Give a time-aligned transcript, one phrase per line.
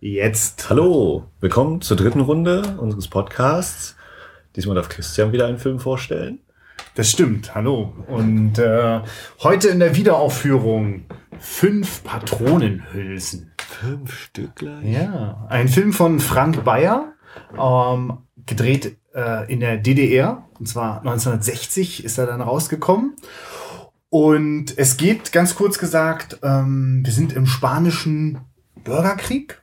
[0.00, 0.70] Jetzt.
[0.70, 3.96] Hallo, willkommen zur dritten Runde unseres Podcasts.
[4.54, 6.38] Diesmal darf Christian wieder einen Film vorstellen.
[6.94, 7.92] Das stimmt, hallo.
[8.06, 9.00] Und äh,
[9.42, 11.06] heute in der Wiederaufführung
[11.40, 13.50] fünf Patronenhülsen.
[13.58, 14.84] Fünf Stück gleich?
[14.84, 17.14] Ja, ein Film von Frank Bayer,
[17.58, 20.46] ähm, gedreht äh, in der DDR.
[20.60, 23.16] Und zwar 1960 ist er dann rausgekommen.
[24.10, 28.38] Und es geht, ganz kurz gesagt, ähm, wir sind im spanischen
[28.84, 29.60] Bürgerkrieg.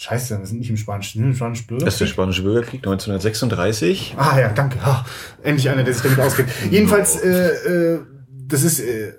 [0.00, 1.84] Scheiße, wir sind nicht im spanischen, im spanischen Bürgerkrieg.
[1.84, 4.14] Das ist der spanische Bürgerkrieg 1936.
[4.16, 4.78] Ah ja, danke.
[4.82, 5.04] Ah,
[5.42, 6.48] endlich einer, der sich damit auskennt.
[6.70, 8.00] Jedenfalls, äh, äh,
[8.46, 9.12] das ist, äh,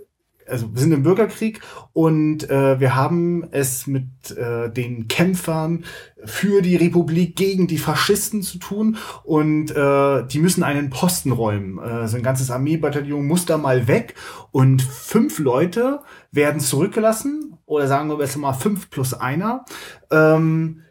[0.48, 1.62] also wir sind im Bürgerkrieg
[1.94, 5.86] und äh, wir haben es mit äh, den Kämpfern
[6.26, 11.78] für die Republik gegen die Faschisten zu tun und äh, die müssen einen Posten räumen.
[11.78, 14.16] Äh, so ein ganzes Armeebataillon muss da mal weg
[14.50, 16.00] und fünf Leute
[16.32, 19.64] werden zurückgelassen oder sagen wir besser mal fünf plus einer.
[20.12, 20.82] Ähm,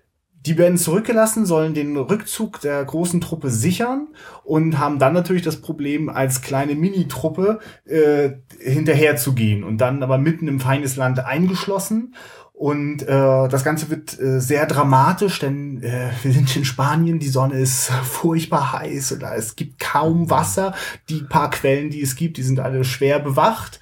[0.46, 4.08] die werden zurückgelassen, sollen den Rückzug der großen Truppe sichern
[4.42, 10.02] und haben dann natürlich das Problem, als kleine Mini-Truppe äh, hinterher zu gehen und dann
[10.02, 12.14] aber mitten im Feindesland eingeschlossen.
[12.54, 17.28] Und äh, das Ganze wird äh, sehr dramatisch, denn äh, wir sind in Spanien, die
[17.28, 20.74] Sonne ist furchtbar heiß oder es gibt kaum Wasser.
[21.10, 23.80] Die paar Quellen, die es gibt, die sind alle schwer bewacht.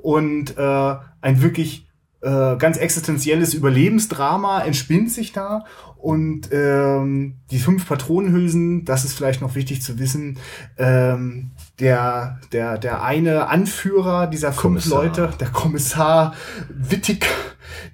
[0.00, 1.87] Und äh, ein wirklich
[2.20, 5.64] äh, ganz existenzielles Überlebensdrama entspinnt sich da
[5.96, 10.38] und ähm, die fünf Patronenhülsen, das ist vielleicht noch wichtig zu wissen,
[10.76, 15.04] ähm, der, der, der eine Anführer dieser fünf Kommissar.
[15.04, 16.34] Leute, der Kommissar
[16.68, 17.26] Wittig,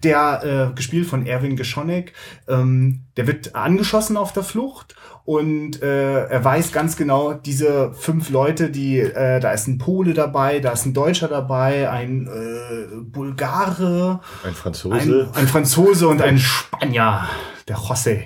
[0.03, 2.13] der äh, gespielt von Erwin Geschonek,
[2.47, 4.95] ähm, der wird angeschossen auf der Flucht
[5.27, 10.13] und äh, er weiß ganz genau, diese fünf Leute, die äh, da ist ein Pole
[10.13, 15.31] dabei, da ist ein Deutscher dabei, ein äh, Bulgare, Ein ein, Franzose.
[15.33, 17.27] ein Franzose und ein Spanier,
[17.69, 18.25] der José.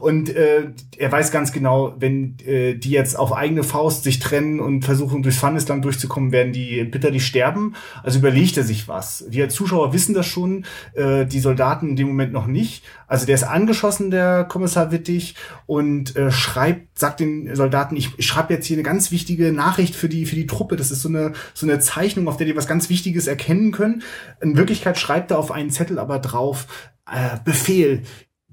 [0.00, 4.58] Und äh, er weiß ganz genau, wenn äh, die jetzt auf eigene Faust sich trennen
[4.58, 7.74] und versuchen, durchs Feindesland durchzukommen, werden die bitterlich sterben.
[8.02, 9.26] Also überlegt er sich was.
[9.28, 12.84] Wir Zuschauer wissen das schon, äh, die Soldaten in dem Moment noch nicht.
[13.08, 15.34] Also der ist angeschossen, der Kommissar Wittig,
[15.66, 19.96] und äh, schreibt, sagt den Soldaten, ich, ich schreibe jetzt hier eine ganz wichtige Nachricht
[19.96, 20.76] für die, für die Truppe.
[20.76, 24.02] Das ist so eine, so eine Zeichnung, auf der die was ganz Wichtiges erkennen können.
[24.40, 26.66] In Wirklichkeit schreibt er auf einen Zettel aber drauf,
[27.10, 28.02] äh, Befehl,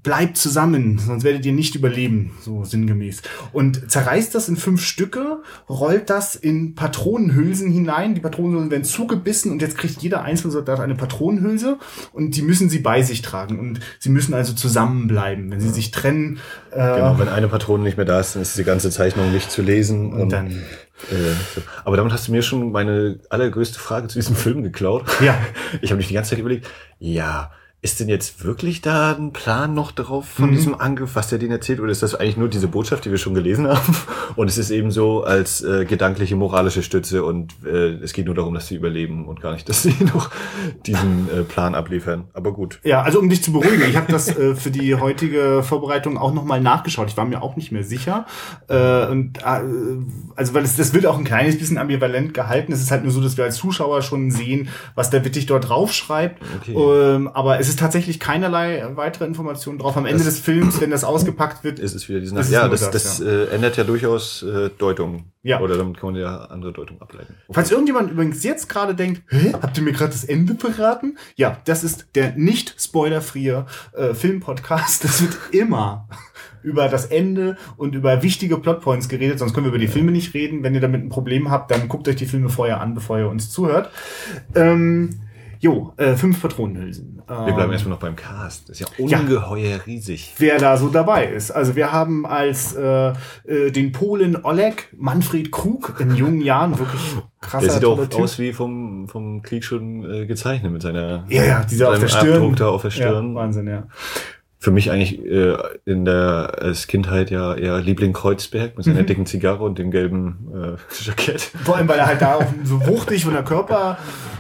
[0.06, 3.24] bleibt zusammen, sonst werdet ihr nicht überleben, so sinngemäß.
[3.52, 8.14] Und zerreißt das in fünf Stücke, rollt das in Patronenhülsen hinein.
[8.14, 11.80] Die Patronenhülsen werden zugebissen und jetzt kriegt jeder einzelne Soldat eine Patronenhülse
[12.14, 15.50] und die müssen sie bei sich tragen und sie müssen also zusammenbleiben.
[15.52, 16.40] Wenn sie sich trennen,
[16.72, 19.50] äh, Genau, wenn eine Patrone nicht mehr da ist, dann ist die ganze Zeichnung nicht
[19.50, 20.14] zu lesen.
[20.14, 21.34] und dann, äh.
[21.84, 25.06] Aber damit hast du mir schon meine allergrößte Frage zu diesem Film geklaut.
[25.20, 25.36] ja,
[25.82, 26.68] Ich habe mich die ganze Zeit überlegt,
[27.00, 27.52] ja,
[27.85, 30.56] ist denn jetzt wirklich da ein Plan noch drauf von Mhm.
[30.56, 31.79] diesem Angriff, was der denen erzählt?
[31.79, 33.96] Oder ist das eigentlich nur diese Botschaft, die wir schon gelesen haben?
[34.35, 38.34] Und es ist eben so als äh, gedankliche, moralische Stütze und äh, es geht nur
[38.34, 40.31] darum, dass sie überleben und gar nicht, dass sie noch
[40.85, 42.25] diesen äh, Plan abliefern.
[42.34, 42.79] Aber gut.
[42.84, 46.34] Ja, also um dich zu beruhigen, ich habe das äh, für die heutige Vorbereitung auch
[46.34, 47.07] nochmal nachgeschaut.
[47.09, 48.25] Ich war mir auch nicht mehr sicher.
[48.67, 49.62] Äh, und äh,
[50.35, 52.73] also weil es das wird auch ein kleines bisschen ambivalent gehalten.
[52.73, 55.69] Es ist halt nur so, dass wir als Zuschauer schon sehen, was der Wittig dort
[55.69, 56.41] draufschreibt.
[56.62, 56.73] Okay.
[56.73, 59.96] Ähm, aber es ist tatsächlich keinerlei weitere Informationen drauf.
[59.97, 62.68] Am Ende Das- des Films, wenn das ausgepackt wird, Ist es wieder diesen ist Ja,
[62.68, 65.31] das, das, das, äh, ändert ja durchaus äh, Deutung.
[65.44, 65.59] Ja.
[65.62, 67.35] Oder damit kann man ja andere Deutung ableiten.
[67.52, 71.18] Falls irgendjemand übrigens jetzt gerade denkt, Hä, habt ihr mir gerade das Ende verraten?
[71.35, 75.03] Ja, das ist der nicht spoilerfreie äh, Filmpodcast.
[75.03, 76.08] Das wird immer
[76.64, 80.34] über das Ende und über wichtige Plotpoints geredet, sonst können wir über die Filme nicht
[80.34, 80.64] reden.
[80.64, 83.30] Wenn ihr damit ein Problem habt, dann guckt euch die Filme vorher an, bevor ihr
[83.30, 83.91] uns zuhört.
[84.56, 85.12] Ähm,
[85.66, 87.22] jo, äh, fünf Patronenhülsen.
[87.28, 88.70] Wir bleiben Ähm, erstmal noch beim Cast.
[88.70, 89.20] Das ist ja Ja.
[89.20, 90.36] ungeheuer riesig.
[90.38, 91.50] wer da so dabei ist.
[91.50, 93.14] Also wir haben als äh,
[93.46, 97.02] äh, den Polen Oleg Manfred Krug in jungen Jahren wirklich
[97.42, 98.20] krasser Der sieht auch Typ.
[98.22, 102.08] aus wie vom, vom Krieg schon äh, gezeichnet mit seiner Ja, ja, dieser auf der
[102.09, 102.34] Stirn.
[102.34, 103.30] Abdruck da auf der Stirn.
[103.34, 103.88] Ja, Wahnsinn, ja.
[104.58, 109.06] Für mich eigentlich äh, in der als Kindheit ja eher Liebling Kreuzberg mit seiner Mhm.
[109.06, 111.41] dicken Zigarre und dem gelben äh, Jackett.
[111.41, 113.97] Vor allem, weil er halt da auch so wuchtig von der Körper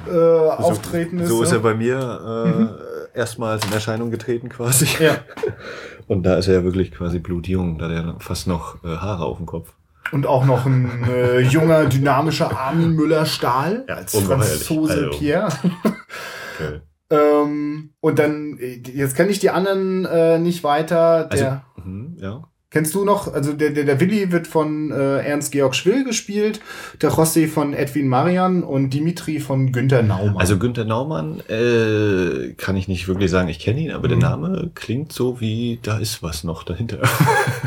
[0.09, 1.29] äh, auftreten ist.
[1.29, 1.57] So ist ne?
[1.57, 2.79] er bei mir
[3.13, 4.87] äh, erstmals in Erscheinung getreten quasi.
[5.03, 5.17] Ja.
[6.07, 9.25] Und da ist er ja wirklich quasi blutjung, da hat er fast noch äh, Haare
[9.25, 9.73] auf dem Kopf.
[10.11, 14.15] Und auch noch ein äh, junger, dynamischer Armin Müller-Stahl Ja, als.
[14.19, 15.17] Franzose Also.
[15.17, 15.49] Pierre.
[15.83, 16.81] Okay.
[17.09, 21.29] Ähm, und dann, jetzt kenne ich die anderen äh, nicht weiter.
[21.29, 22.43] Also, Der mhm, ja.
[22.75, 23.33] Kennst du noch?
[23.33, 26.59] Also der, der, der Willi wird von äh, Ernst-Georg Schwill gespielt,
[27.01, 30.35] der José von Edwin Marian und Dimitri von Günter Naumann.
[30.35, 34.71] Also Günther Naumann äh, kann ich nicht wirklich sagen, ich kenne ihn, aber der Name
[34.75, 36.99] klingt so wie, da ist was noch dahinter.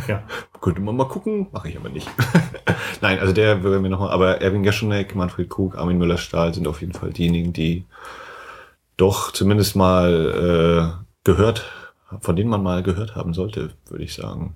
[0.08, 0.25] ja.
[0.61, 2.11] Könnte man mal gucken, mache ich aber nicht.
[3.00, 6.82] Nein, also der würde mir nochmal, aber Erwin Geschonek, Manfred Krug, Armin Müller-Stahl sind auf
[6.82, 7.87] jeden Fall diejenigen, die
[8.98, 11.64] doch zumindest mal äh, gehört
[12.20, 14.54] von denen man mal gehört haben sollte, würde ich sagen.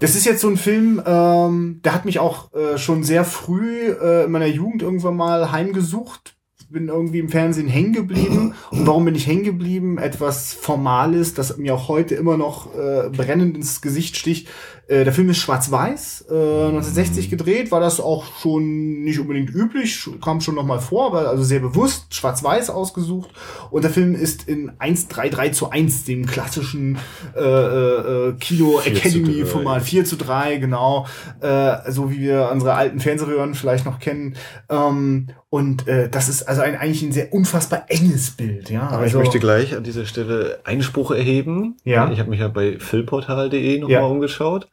[0.00, 3.90] Das ist jetzt so ein Film, ähm, der hat mich auch äh, schon sehr früh
[3.90, 6.34] äh, in meiner Jugend irgendwann mal heimgesucht.
[6.70, 8.54] Bin irgendwie im Fernsehen hängen geblieben.
[8.70, 9.98] Und warum bin ich hängen geblieben?
[9.98, 14.48] Etwas Formales, das mir auch heute immer noch äh, brennend ins Gesicht sticht.
[14.92, 20.06] Äh, der Film ist schwarz-weiß, äh, 1960 gedreht, war das auch schon nicht unbedingt üblich,
[20.22, 23.30] kam schon nochmal vor, aber also sehr bewusst schwarz-weiß ausgesucht.
[23.70, 26.98] Und der Film ist in 1-3-3 zu 1, dem klassischen
[27.34, 31.06] äh, äh, Kino Academy Format 4 zu 3, genau,
[31.40, 34.36] äh, so wie wir unsere alten Fernsehröhren vielleicht noch kennen.
[34.68, 38.88] Ähm, und äh, das ist also ein, eigentlich ein sehr unfassbar enges Bild, ja.
[38.88, 41.76] Aber also, ich möchte gleich an dieser Stelle Einspruch erheben.
[41.84, 42.10] Ja.
[42.10, 44.02] Ich habe mich ja bei filmportal.de nochmal Ja.
[44.02, 44.68] umgeschaut.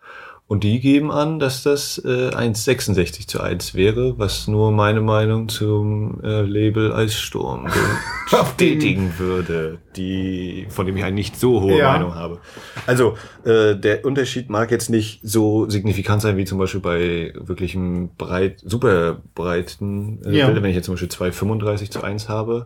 [0.50, 5.48] Und die geben an, dass das äh, 1,66 zu 1 wäre, was nur meine Meinung
[5.48, 7.68] zum äh, Label Eissturm
[8.32, 11.92] bestätigen würde, die, von dem ich eine nicht so hohe Ja.
[11.92, 12.40] Meinung habe.
[12.88, 13.16] Also,
[13.46, 18.60] äh, der Unterschied mag jetzt nicht so signifikant sein, wie zum Beispiel bei wirklichem breit,
[18.66, 20.46] super breiten äh, Ja.
[20.48, 22.66] Bildern, wenn ich jetzt zum Beispiel 2,35 zu 1 habe.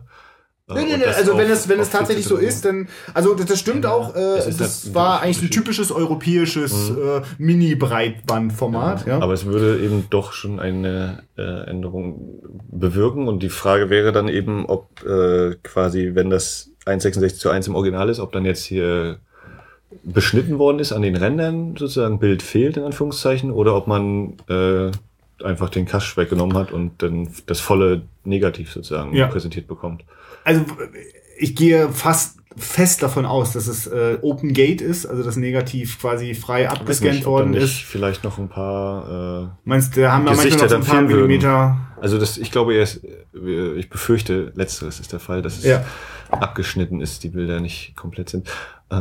[0.68, 2.88] Äh, Nee, nee, nee, das also wenn es, wenn es tatsächlich so 14 ist, dann,
[3.12, 7.20] also das, das stimmt auch, äh, ist das halt- war eigentlich ein typisches europäisches äh,
[7.38, 9.18] Mini-Breitbandformat, ja.
[9.20, 12.40] Aber es würde eben doch schon eine äh, Änderung
[12.70, 13.28] bewirken.
[13.28, 17.74] Und die Frage wäre dann eben, ob äh, quasi, wenn das 1,66 zu 1 im
[17.74, 19.18] Original ist, ob dann jetzt hier
[20.02, 24.90] beschnitten worden ist an den Rändern, sozusagen Bild fehlt, in Anführungszeichen, oder ob man äh,
[25.44, 29.26] einfach den Cash weggenommen hat und dann das volle Negativ sozusagen Ja.
[29.28, 30.04] präsentiert bekommt.
[30.44, 30.64] Also
[31.38, 36.00] ich gehe fast fest davon aus, dass es äh, Open Gate ist, also das Negativ
[36.00, 37.74] quasi frei abgescannt nicht, worden ist.
[37.80, 41.02] Vielleicht noch ein paar äh, Meinst du, da haben wir manchmal noch so ein paar.
[41.02, 41.76] Millimeter.
[42.00, 43.02] Also das, ich glaube, erst,
[43.34, 45.84] äh, ich befürchte, letzteres ist der Fall, dass es Ja.
[46.30, 48.48] abgeschnitten ist, die Bilder nicht komplett sind.
[48.90, 48.94] Äh,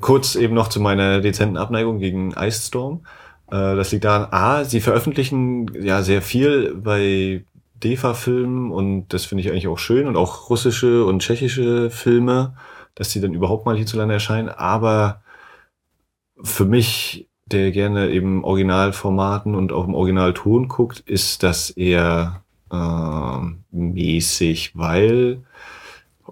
[0.00, 3.02] kurz eben noch zu meiner dezenten Abneigung gegen Ice Storm.
[3.50, 7.44] Äh, das liegt daran, a, sie veröffentlichen ja sehr viel bei
[7.80, 12.54] DEFA-Filmen und das finde ich eigentlich auch schön und auch russische und tschechische Filme,
[12.94, 15.22] dass die dann überhaupt mal hierzulande erscheinen, aber
[16.42, 23.38] für mich, der gerne eben Originalformaten und auch im Originalton guckt, ist das eher äh,
[23.70, 25.42] mäßig, weil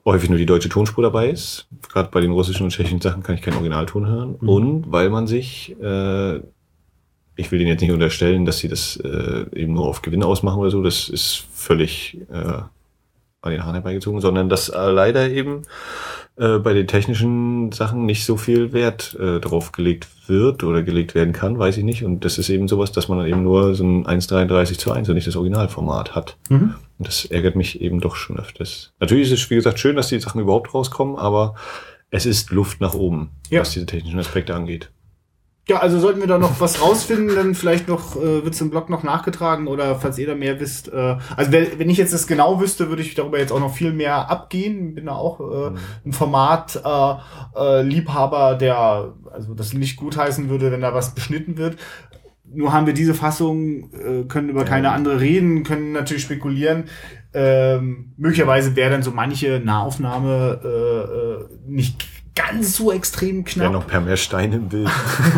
[0.04, 1.68] häufig nur die deutsche Tonspur dabei ist.
[1.88, 4.36] Gerade bei den russischen und tschechischen Sachen kann ich keinen Originalton hören.
[4.40, 4.48] Mhm.
[4.48, 6.40] Und weil man sich, äh,
[7.38, 10.58] ich will denen jetzt nicht unterstellen, dass sie das äh, eben nur auf Gewinn ausmachen
[10.60, 12.34] oder so, das ist völlig äh,
[13.40, 15.62] an den Haaren herbeigezogen, sondern dass äh, leider eben
[16.36, 21.14] äh, bei den technischen Sachen nicht so viel Wert äh, drauf gelegt wird oder gelegt
[21.14, 22.04] werden kann, weiß ich nicht.
[22.04, 25.08] Und das ist eben sowas, dass man dann eben nur so ein 1,33 zu 1
[25.08, 26.36] und nicht das Originalformat hat.
[26.48, 26.74] Mhm.
[26.98, 28.92] Und das ärgert mich eben doch schon öfters.
[28.98, 31.54] Natürlich ist es, wie gesagt, schön, dass die Sachen überhaupt rauskommen, aber
[32.10, 33.60] es ist Luft nach oben, Ja.
[33.60, 34.90] was diese technischen Aspekte angeht.
[35.68, 38.88] Ja, also sollten wir da noch was rausfinden, dann vielleicht noch, äh, wird's im Blog
[38.88, 40.90] noch nachgetragen oder falls ihr da mehr wisst.
[40.90, 43.74] Äh, also wenn, wenn ich jetzt das genau wüsste, würde ich darüber jetzt auch noch
[43.74, 44.94] viel mehr abgehen.
[44.94, 45.76] Bin da auch äh,
[46.06, 47.14] ein Format äh,
[47.54, 51.76] äh, Liebhaber, der also das nicht gutheißen würde, wenn da was beschnitten wird.
[52.50, 56.84] Nur haben wir diese Fassung, äh, können über keine andere reden, können natürlich spekulieren.
[57.34, 62.06] Ähm, möglicherweise wäre dann so manche Nahaufnahme äh, äh, nicht
[62.38, 63.72] ganz so extrem Ja, knapp.
[63.72, 64.88] noch per mehr Steine im Bild.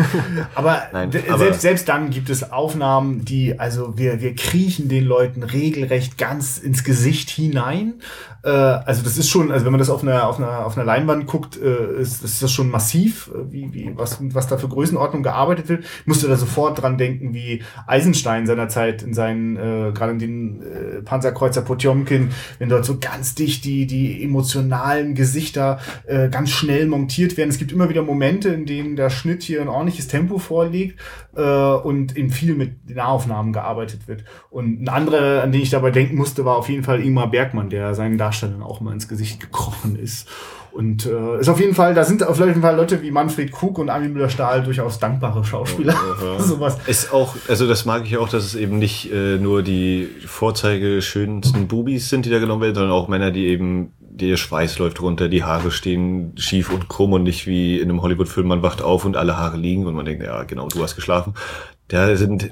[0.55, 5.05] Aber, Nein, aber- selbst, selbst dann gibt es Aufnahmen, die, also wir, wir kriechen den
[5.05, 7.95] Leuten regelrecht ganz ins Gesicht hinein.
[8.43, 10.85] Äh, also das ist schon, also wenn man das auf einer, auf einer, auf einer
[10.85, 14.67] Leinwand guckt, äh, ist, ist das schon massiv, äh, wie, wie, was, was da für
[14.67, 15.85] Größenordnung gearbeitet wird.
[16.05, 21.01] Musste da sofort dran denken, wie Eisenstein seinerzeit in seinen, äh, gerade in den äh,
[21.01, 22.29] Panzerkreuzer Potjomkin,
[22.59, 27.49] wenn dort so ganz dicht die, die emotionalen Gesichter äh, ganz schnell montiert werden.
[27.49, 30.99] Es gibt immer wieder Momente, in denen der Schnitt hier ein ordentliches Tempo vorlegt
[31.35, 34.23] äh, und in viel mit Nahaufnahmen gearbeitet wird.
[34.51, 37.71] Und ein anderer, an den ich dabei denken musste, war auf jeden Fall Ingmar Bergmann,
[37.71, 40.27] der seinen Darstellern auch mal ins Gesicht gekrochen ist.
[40.71, 43.77] Und äh, ist auf jeden Fall, da sind auf jeden Fall Leute wie Manfred Krug
[43.77, 45.95] und Armin Müller-Stahl durchaus dankbare Schauspieler.
[46.39, 46.77] Sowas.
[46.87, 51.01] Ist auch, also das mag ich auch, dass es eben nicht äh, nur die Vorzeige
[51.01, 53.91] schönsten Bubis sind, die da genommen werden, sondern auch Männer, die eben
[54.29, 58.01] der Schweiß läuft runter, die Haare stehen schief und krumm und nicht wie in einem
[58.01, 60.95] Hollywood-Film, man wacht auf und alle Haare liegen und man denkt, ja, genau, du hast
[60.95, 61.33] geschlafen.
[61.87, 62.49] Da sind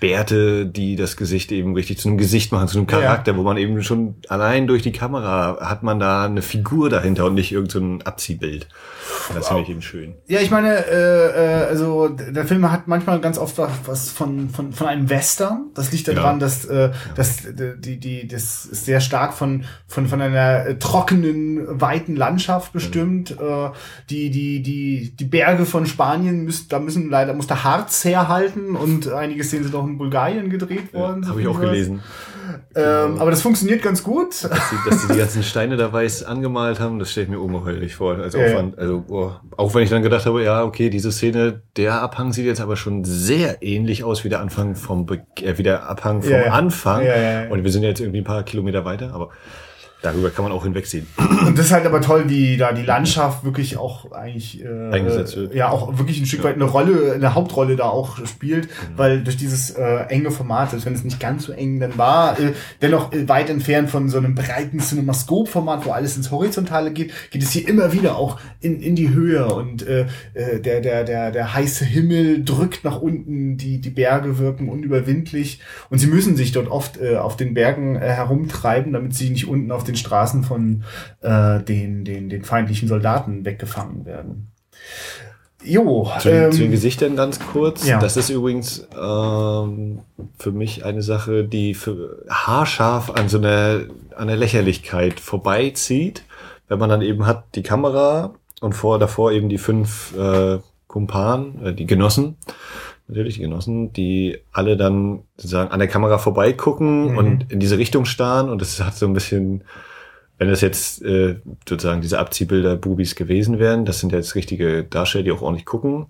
[0.00, 3.38] Bärte, die das Gesicht eben richtig zu einem Gesicht machen, zu einem Charakter, ja.
[3.38, 7.34] wo man eben schon allein durch die Kamera hat man da eine Figur dahinter und
[7.34, 8.68] nicht irgendein so Abziehbild.
[9.32, 10.14] Das finde ich eben schön.
[10.26, 14.72] Ja, ich meine, äh, äh, also der Film hat manchmal ganz oft was von von
[14.72, 15.70] von einem Western.
[15.74, 16.38] Das liegt daran, ja.
[16.38, 16.92] dass äh, ja.
[17.14, 22.72] dass die die das ist sehr stark von von von einer äh, trockenen weiten Landschaft
[22.72, 23.38] bestimmt.
[23.40, 23.70] Mhm.
[24.10, 28.76] Die die die die Berge von Spanien müssen da müssen leider muss der Harz herhalten
[28.76, 31.22] und einige Szenen sind auch in Bulgarien gedreht worden.
[31.22, 32.02] Ja, Habe ich auch gelesen.
[32.74, 34.44] Ähm, aber das funktioniert ganz gut.
[34.44, 37.40] Dass sie, dass sie die ganzen Steine da weiß angemalt haben, das stelle ich mir
[37.40, 38.18] ungeheuerlich vor.
[38.18, 41.62] Also, ja, Aufwand, also boah, auch wenn ich dann gedacht habe, ja, okay, diese Szene,
[41.76, 45.62] der Abhang sieht jetzt aber schon sehr ähnlich aus wie der Anfang vom, äh, wie
[45.62, 47.06] der Abhang vom ja, Anfang.
[47.50, 49.30] Und wir sind jetzt irgendwie ein paar Kilometer weiter, aber
[50.04, 51.06] Darüber kann man auch hinwegsehen.
[51.46, 55.34] Und das ist halt aber toll, wie da die Landschaft wirklich auch eigentlich äh, eingesetzt
[55.34, 55.54] wird.
[55.54, 58.98] Ja, auch wirklich ein Stück weit eine Rolle, eine Hauptrolle da auch spielt, genau.
[58.98, 62.38] weil durch dieses äh, enge Format, selbst wenn es nicht ganz so eng dann war,
[62.38, 67.10] äh, dennoch äh, weit entfernt von so einem breiten Cinemascope-Format, wo alles ins Horizontale geht,
[67.30, 71.04] geht es hier immer wieder auch in, in die Höhe und äh, äh, der, der,
[71.04, 76.36] der, der heiße Himmel drückt nach unten, die, die Berge wirken unüberwindlich und sie müssen
[76.36, 79.93] sich dort oft äh, auf den Bergen äh, herumtreiben, damit sie nicht unten auf den
[79.94, 80.84] den Straßen von
[81.20, 84.48] äh, den, den, den feindlichen Soldaten weggefangen werden.
[85.64, 87.86] Jo, zu, ähm, zu den Gesichtern ganz kurz.
[87.86, 87.98] Ja.
[87.98, 90.00] Das ist übrigens ähm,
[90.38, 93.80] für mich eine Sache, die für haarscharf an so einer
[94.14, 96.24] an der Lächerlichkeit vorbeizieht,
[96.68, 101.66] wenn man dann eben hat die Kamera und vor davor eben die fünf äh, Kumpanen,
[101.66, 102.36] äh, die Genossen,
[103.08, 107.18] natürlich die Genossen, die alle dann sozusagen an der Kamera vorbeigucken mhm.
[107.18, 109.64] und in diese Richtung starren und das hat so ein bisschen,
[110.38, 111.36] wenn das jetzt äh,
[111.68, 116.06] sozusagen diese Abziehbilder Bubis gewesen wären, das sind jetzt richtige Darsteller, die auch ordentlich gucken,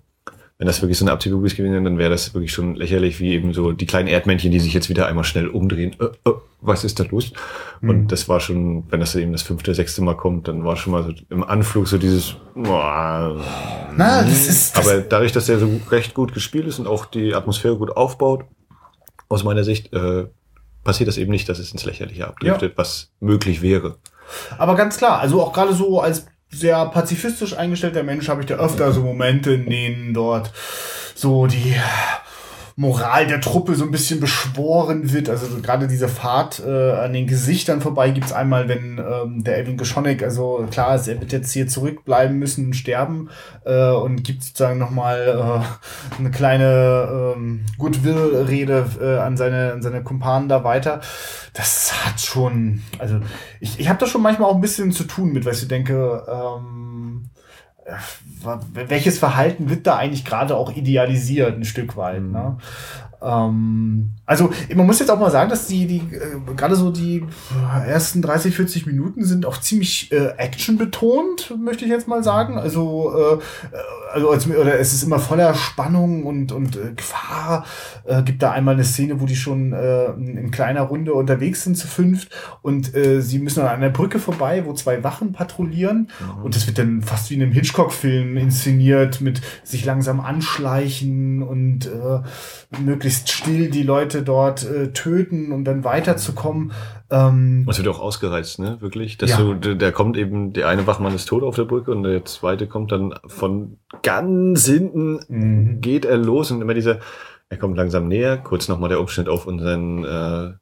[0.57, 3.33] wenn das wirklich so eine Abziehbubis gewesen wäre, dann wäre das wirklich schon lächerlich, wie
[3.33, 5.95] eben so die kleinen Erdmännchen, die sich jetzt wieder einmal schnell umdrehen.
[5.99, 7.33] Äh, äh, was ist da los?
[7.81, 7.89] Mhm.
[7.89, 10.93] Und das war schon, wenn das eben das fünfte, sechste Mal kommt, dann war schon
[10.93, 12.35] mal so im Anflug so dieses.
[12.55, 13.43] Boah,
[13.97, 14.77] Na, das ist.
[14.77, 17.95] Das aber dadurch, dass der so recht gut gespielt ist und auch die Atmosphäre gut
[17.95, 18.45] aufbaut,
[19.27, 20.27] aus meiner Sicht äh,
[20.85, 22.77] passiert das eben nicht, dass es ins Lächerliche abdriftet, ja.
[22.77, 23.97] was möglich wäre.
[24.57, 28.55] Aber ganz klar, also auch gerade so als sehr pazifistisch eingestellter Mensch habe ich da
[28.55, 30.51] öfter so Momente, in denen dort
[31.15, 31.75] so die
[32.77, 35.29] Moral der Truppe so ein bisschen beschworen wird.
[35.29, 39.77] Also gerade diese Fahrt äh, an den Gesichtern vorbei gibt's einmal, wenn ähm, der Elvin
[39.77, 43.29] Geschonek, also klar ist, er wird jetzt hier zurückbleiben müssen und sterben
[43.63, 50.03] äh, und gibt sozusagen nochmal äh, eine kleine ähm, Goodwill-Rede äh, an, seine, an seine
[50.03, 50.99] Kumpanen da weiter.
[51.53, 53.21] Das hat schon, also
[53.61, 56.25] ich, ich habe da schon manchmal auch ein bisschen zu tun mit, weil ich denke,
[56.27, 56.84] ähm,
[58.73, 62.21] welches Verhalten wird da eigentlich gerade auch idealisiert, ein Stück weit.
[62.21, 62.31] Mhm.
[62.31, 62.57] Ne?
[63.21, 67.23] Ähm, also man muss jetzt auch mal sagen, dass die, die äh, gerade so die
[67.87, 72.57] ersten 30, 40 Minuten sind auch ziemlich äh, Action betont, möchte ich jetzt mal sagen.
[72.57, 73.77] Also, äh,
[74.13, 77.65] also als, oder es ist immer voller Spannung und, und äh, Gefahr.
[78.05, 81.75] Äh, gibt da einmal eine Szene, wo die schon äh, in kleiner Runde unterwegs sind
[81.75, 82.29] zu fünft
[82.61, 86.43] und äh, sie müssen an einer Brücke vorbei, wo zwei Wachen patrouillieren mhm.
[86.43, 91.85] und das wird dann fast wie in einem Hitchcock-Film inszeniert mit sich langsam anschleichen und
[91.87, 92.21] äh,
[92.79, 96.71] möglichst still die Leute dort äh, töten, um dann weiterzukommen.
[97.11, 98.77] Ähm, es wird auch ausgereizt, ne?
[98.79, 99.17] Wirklich.
[99.17, 99.53] Dass ja.
[99.53, 102.67] du, der kommt eben, der eine Wachmann ist tot auf der Brücke und der zweite
[102.67, 105.81] kommt dann von ganz hinten, mhm.
[105.81, 106.99] geht er los und immer dieser,
[107.49, 110.53] er kommt langsam näher, kurz nochmal der Umschnitt auf unseren äh,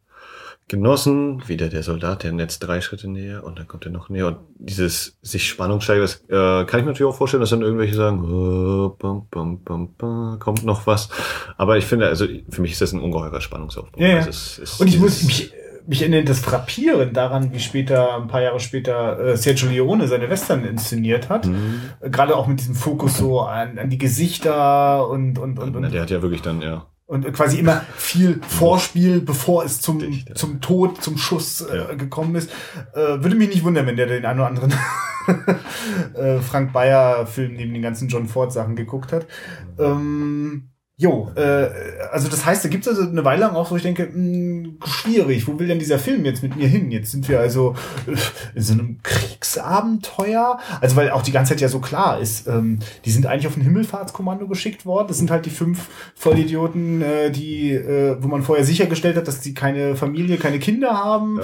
[0.67, 4.27] Genossen, wieder der Soldat, der jetzt drei Schritte näher und dann kommt er noch näher
[4.27, 7.95] und dieses sich Spannung steigert, äh, kann ich mir natürlich auch vorstellen, dass dann irgendwelche
[7.95, 11.09] sagen, oh, bum, bum, bum, bum, kommt noch was.
[11.57, 13.99] Aber ich finde, also für mich ist das ein ungeheurer Spannungsaufbau.
[13.99, 14.15] Ja, ja.
[14.17, 15.53] Also es, es, und ich muss mich
[15.85, 20.29] mich erinnert das Frappieren daran, wie später, ein paar Jahre später, äh, Sergio Leone seine
[20.29, 21.45] Western inszeniert hat.
[21.45, 21.81] Mhm.
[22.03, 25.91] Gerade auch mit diesem Fokus so an, an die Gesichter und, und, und, und.
[25.91, 30.29] Der hat ja wirklich dann, ja und quasi immer viel Vorspiel, bevor es zum, Dicht,
[30.29, 30.35] ja.
[30.35, 32.49] zum Tod, zum Schuss äh, gekommen ist.
[32.93, 34.73] Äh, würde mich nicht wundern, wenn der den einen oder anderen
[36.15, 39.27] äh, Frank Bayer Film neben den ganzen John Ford Sachen geguckt hat.
[39.77, 41.69] Ähm, Jo, äh,
[42.11, 44.75] also das heißt, da gibt es also eine Weile lang auch so, ich denke, mh,
[44.85, 46.91] schwierig, wo will denn dieser Film jetzt mit mir hin?
[46.91, 47.73] Jetzt sind wir also
[48.05, 48.15] äh,
[48.55, 50.59] in so einem Kriegsabenteuer.
[50.81, 53.57] Also weil auch die ganze Zeit ja so klar ist, ähm, die sind eigentlich auf
[53.57, 55.07] ein Himmelfahrtskommando geschickt worden.
[55.07, 59.41] Das sind halt die fünf Vollidioten, äh, die, äh, wo man vorher sichergestellt hat, dass
[59.41, 61.39] die keine Familie, keine Kinder haben.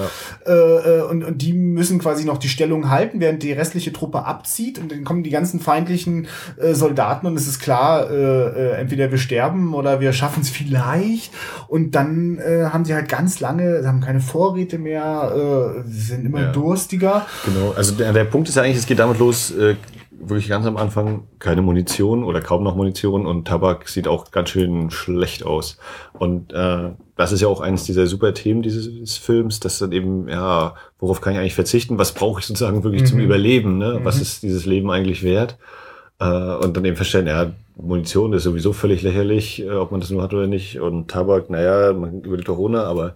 [0.45, 0.53] Ja.
[0.53, 4.25] Äh, äh, und, und die müssen quasi noch die Stellung halten, während die restliche Truppe
[4.25, 4.77] abzieht.
[4.77, 6.27] Und dann kommen die ganzen feindlichen
[6.61, 10.41] äh, Soldaten und es ist klar, äh, äh, entweder wir sterben sterben oder wir schaffen
[10.41, 11.31] es vielleicht.
[11.67, 16.01] Und dann äh, haben sie halt ganz lange, sie haben keine Vorräte mehr, äh, sie
[16.01, 16.51] sind immer ja.
[16.51, 17.25] durstiger.
[17.45, 19.75] Genau, also der, der Punkt ist ja eigentlich, es geht damit los, äh,
[20.11, 24.49] wirklich ganz am Anfang keine Munition oder kaum noch Munition und Tabak sieht auch ganz
[24.49, 25.77] schön schlecht aus.
[26.11, 30.27] Und äh, das ist ja auch eines dieser super Themen dieses Films, dass dann eben,
[30.27, 31.97] ja, worauf kann ich eigentlich verzichten?
[31.97, 33.07] Was brauche ich sozusagen wirklich mhm.
[33.07, 33.77] zum Überleben?
[33.77, 33.99] Ne?
[33.99, 34.05] Mhm.
[34.05, 35.57] Was ist dieses Leben eigentlich wert?
[36.19, 40.09] Äh, und dann eben feststellen, ja, Munition ist sowieso völlig lächerlich, äh, ob man das
[40.09, 40.79] nur hat oder nicht.
[40.79, 43.15] Und Tabak, naja, man überlebt doch ohne, aber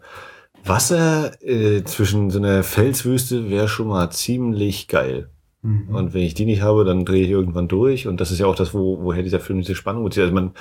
[0.66, 5.30] Wasser äh, zwischen so einer Felswüste wäre schon mal ziemlich geil.
[5.62, 5.94] Mhm.
[5.94, 8.08] Und wenn ich die nicht habe, dann drehe ich irgendwann durch.
[8.08, 10.24] Und das ist ja auch das, wo, woher dieser Film diese Spannung bezieht.
[10.24, 10.54] Also man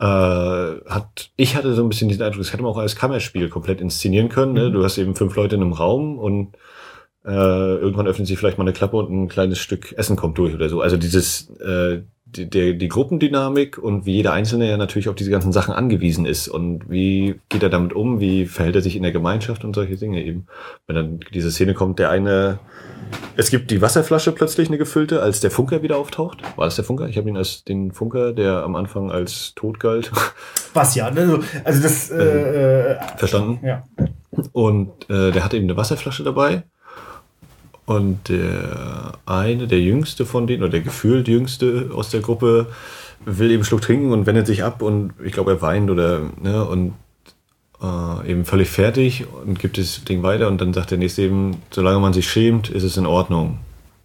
[0.00, 3.48] äh, hat, ich hatte so ein bisschen diesen Eindruck, das hätte man auch als Kammerspiel
[3.48, 4.52] komplett inszenieren können.
[4.54, 4.68] Ne?
[4.68, 4.72] Mhm.
[4.72, 6.56] Du hast eben fünf Leute in einem Raum und
[7.24, 10.54] äh, irgendwann öffnet sich vielleicht mal eine Klappe und ein kleines Stück Essen kommt durch
[10.54, 10.80] oder so.
[10.80, 12.02] Also dieses äh,
[12.36, 16.26] die, die, die Gruppendynamik und wie jeder Einzelne ja natürlich auf diese ganzen Sachen angewiesen
[16.26, 19.74] ist und wie geht er damit um, wie verhält er sich in der Gemeinschaft und
[19.74, 20.46] solche Dinge eben.
[20.86, 22.58] Wenn dann diese Szene kommt, der eine,
[23.36, 26.42] es gibt die Wasserflasche plötzlich eine gefüllte, als der Funker wieder auftaucht.
[26.56, 27.08] War das der Funker?
[27.08, 30.10] Ich habe ihn als den Funker, der am Anfang als tot galt.
[30.74, 33.66] Was ja, also, also das äh, äh, verstanden.
[33.66, 33.84] Ja.
[34.52, 36.64] Und äh, der hatte eben eine Wasserflasche dabei
[37.88, 42.66] und der eine, der jüngste von denen, oder der gefühlt jüngste aus der Gruppe,
[43.24, 46.66] will eben Schluck trinken und wendet sich ab und ich glaube, er weint oder, ne,
[46.66, 46.92] und
[47.82, 51.62] äh, eben völlig fertig und gibt das Ding weiter und dann sagt der nächste eben,
[51.70, 53.58] solange man sich schämt, ist es in Ordnung.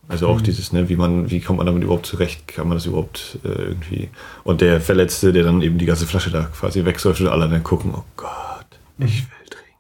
[0.07, 0.43] Also auch mhm.
[0.43, 2.47] dieses, ne, wie man, wie kommt man damit überhaupt zurecht?
[2.47, 4.09] Kann man das überhaupt äh, irgendwie?
[4.45, 7.63] Und der Verletzte, der dann eben die ganze Flasche da quasi wegsäuft und alle dann
[7.63, 8.65] gucken, oh Gott,
[8.99, 9.73] ich will trinken.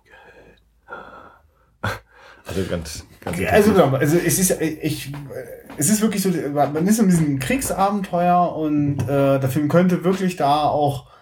[2.45, 5.11] Also ganz, also, genau, also es ist, ich,
[5.77, 10.35] es ist wirklich so, man ist in diesem Kriegsabenteuer und äh, der Film könnte wirklich
[10.35, 11.12] da auch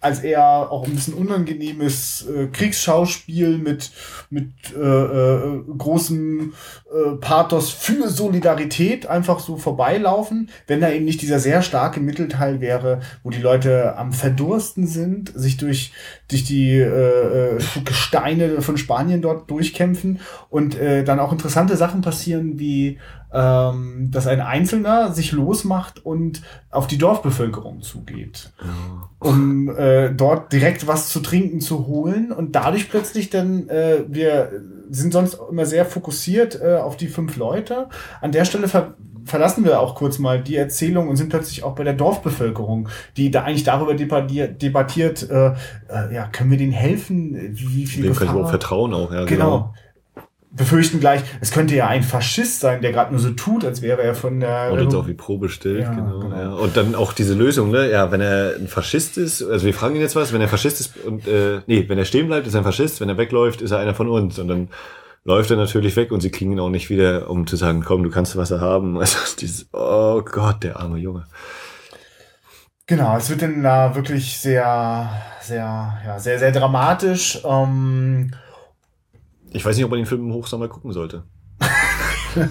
[0.00, 3.90] als eher auch ein bisschen unangenehmes äh, Kriegsschauspiel mit
[4.30, 6.52] mit äh, äh, großem
[6.92, 12.60] äh, Pathos für Solidarität einfach so vorbeilaufen, wenn da eben nicht dieser sehr starke Mittelteil
[12.60, 15.92] wäre, wo die Leute am verdursten sind, sich durch
[16.28, 22.02] durch die äh, äh Gesteine von Spanien dort durchkämpfen und äh, dann auch interessante Sachen
[22.02, 22.98] passieren wie
[23.32, 29.10] ähm, dass ein Einzelner sich losmacht und auf die Dorfbevölkerung zugeht, ja.
[29.18, 34.62] um äh, dort direkt was zu trinken zu holen und dadurch plötzlich dann, äh, wir
[34.90, 37.88] sind sonst immer sehr fokussiert äh, auf die fünf Leute.
[38.20, 41.74] An der Stelle ver verlassen wir auch kurz mal die Erzählung und sind plötzlich auch
[41.74, 42.88] bei der Dorfbevölkerung,
[43.18, 45.48] die da eigentlich darüber debattiert, debattiert äh,
[45.90, 47.36] äh, ja, können wir denen helfen?
[47.52, 49.26] Wie viel Dem können wir auch vertrauen auch, ja.
[49.26, 49.44] Genau.
[49.44, 49.74] genau
[50.50, 54.02] befürchten gleich, es könnte ja ein Faschist sein, der gerade nur so tut, als wäre
[54.02, 54.72] er von der.
[54.72, 56.20] Und uns auch wie Probe stellt, ja, genau.
[56.20, 56.36] genau.
[56.36, 56.52] Ja.
[56.52, 57.90] Und dann auch diese Lösung, ne?
[57.90, 60.80] Ja, wenn er ein Faschist ist, also wir fragen ihn jetzt was, wenn er Faschist
[60.80, 63.60] ist und äh, nee, wenn er stehen bleibt, ist er ein Faschist, wenn er wegläuft,
[63.60, 64.38] ist er einer von uns.
[64.38, 64.68] Und dann
[65.24, 68.02] läuft er natürlich weg und sie kriegen ihn auch nicht wieder, um zu sagen, komm,
[68.02, 68.96] du kannst Wasser haben.
[68.98, 71.26] Also dieses, oh Gott, der arme Junge.
[72.86, 75.10] Genau, es wird dann da wirklich sehr,
[75.42, 77.42] sehr, ja, sehr, sehr dramatisch.
[77.44, 78.30] Ähm,
[79.52, 81.24] ich weiß nicht, ob man den Film im Hochsommer gucken sollte.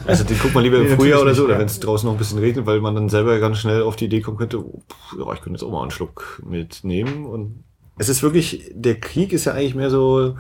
[0.06, 2.16] also den guckt man lieber im nee, Frühjahr oder so, oder wenn es draußen noch
[2.16, 4.82] ein bisschen regnet, weil man dann selber ganz schnell auf die Idee kommen könnte, oh,
[5.18, 7.26] ja, ich könnte jetzt auch mal einen Schluck mitnehmen.
[7.26, 7.64] Und
[7.98, 10.36] es ist wirklich, der Krieg ist ja eigentlich mehr so,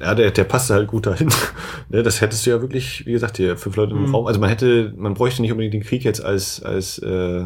[0.00, 1.30] ja, der, der passt halt gut dahin.
[1.90, 4.14] Ne, das hättest du ja wirklich, wie gesagt, hier fünf Leute im mhm.
[4.14, 4.26] Raum.
[4.26, 7.44] Also man hätte, man bräuchte nicht unbedingt den Krieg jetzt als, als äh,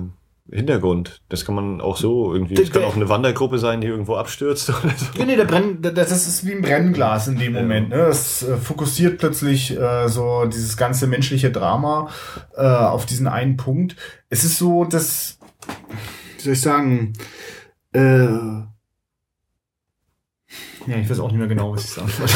[0.51, 1.23] Hintergrund.
[1.29, 2.55] Das kann man auch so irgendwie.
[2.55, 5.25] Das kann auch eine Wandergruppe sein, die irgendwo abstürzt oder so.
[5.25, 7.53] Nee, der Brenn, das ist wie ein Brennglas in dem.
[7.53, 7.91] Moment.
[7.91, 7.97] Ne?
[7.97, 12.09] Das äh, fokussiert plötzlich äh, so dieses ganze menschliche Drama
[12.57, 13.97] äh, auf diesen einen Punkt.
[14.31, 15.39] Es ist so, dass,
[16.37, 17.13] wie soll ich sagen,
[17.93, 18.29] äh,
[20.89, 22.35] ja, ich weiß auch nicht mehr genau, was ich sagen wollte.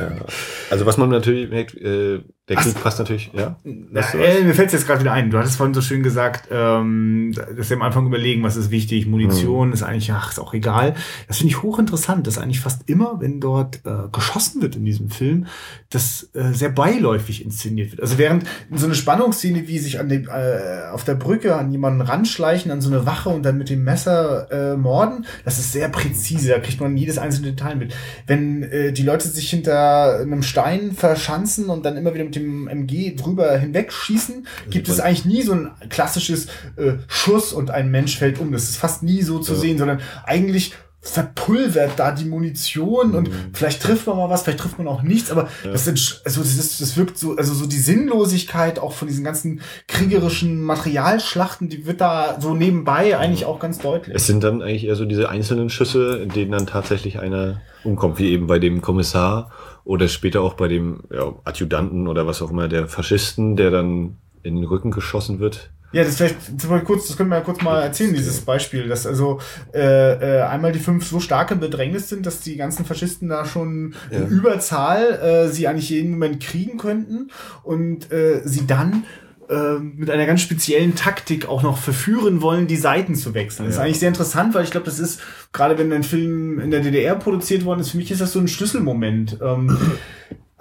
[0.00, 0.24] ja.
[0.70, 3.56] Also was man natürlich merkt, äh, Der Krieg passt natürlich, ja.
[3.64, 5.30] Na, äh, mir fällt jetzt gerade wieder ein.
[5.30, 9.06] Du hattest vorhin so schön gesagt, ähm, dass wir am Anfang überlegen, was ist wichtig.
[9.06, 9.74] Munition Mhm.
[9.74, 10.94] ist eigentlich, ach, ist auch egal.
[11.28, 15.08] Das finde ich hochinteressant, dass eigentlich fast immer, wenn dort äh, geschossen wird in diesem
[15.10, 15.46] Film,
[15.90, 18.00] das äh, sehr beiläufig inszeniert wird.
[18.02, 22.00] Also während so eine Spannungsszene, wie sich an dem, äh, auf der Brücke an jemanden
[22.00, 25.88] ranschleichen, an so eine Wache und dann mit dem Messer äh, morden, das ist sehr
[25.88, 26.48] präzise.
[26.48, 27.81] Da kriegt man jedes einzelne Detail mit.
[28.26, 32.68] Wenn äh, die Leute sich hinter einem Stein verschanzen und dann immer wieder mit dem
[32.68, 38.18] MG drüber hinwegschießen, gibt es eigentlich nie so ein klassisches äh, Schuss und ein Mensch
[38.18, 38.52] fällt um.
[38.52, 39.58] Das ist fast nie so zu Ja.
[39.58, 44.78] sehen, sondern eigentlich verpulvert da die Munition und vielleicht trifft man mal was, vielleicht trifft
[44.78, 48.78] man auch nichts, aber das, entsch- also das, das wirkt so, also so die Sinnlosigkeit
[48.78, 54.14] auch von diesen ganzen kriegerischen Materialschlachten, die wird da so nebenbei eigentlich auch ganz deutlich.
[54.14, 58.20] Es sind dann eigentlich eher so diese einzelnen Schüsse, in denen dann tatsächlich einer umkommt,
[58.20, 59.50] wie eben bei dem Kommissar
[59.84, 64.18] oder später auch bei dem ja, Adjutanten oder was auch immer, der Faschisten, der dann
[64.44, 65.70] in den Rücken geschossen wird.
[65.92, 68.88] Ja, das vielleicht zum Beispiel kurz, das können wir ja kurz mal erzählen, dieses Beispiel,
[68.88, 69.40] dass also
[69.74, 73.44] äh, äh, einmal die fünf so stark im Bedrängnis sind, dass die ganzen Faschisten da
[73.44, 74.18] schon Ja.
[74.18, 75.02] in Überzahl
[75.46, 77.30] äh, sie eigentlich jeden Moment kriegen könnten
[77.62, 79.04] und äh, sie dann
[79.50, 83.66] äh, mit einer ganz speziellen Taktik auch noch verführen wollen, die Seiten zu wechseln.
[83.66, 83.84] Das ist Ja.
[83.84, 85.20] eigentlich sehr interessant, weil ich glaube, das ist,
[85.52, 88.38] gerade wenn ein Film in der DDR produziert worden ist, für mich ist das so
[88.38, 89.38] ein Schlüsselmoment.
[89.42, 89.76] Ähm,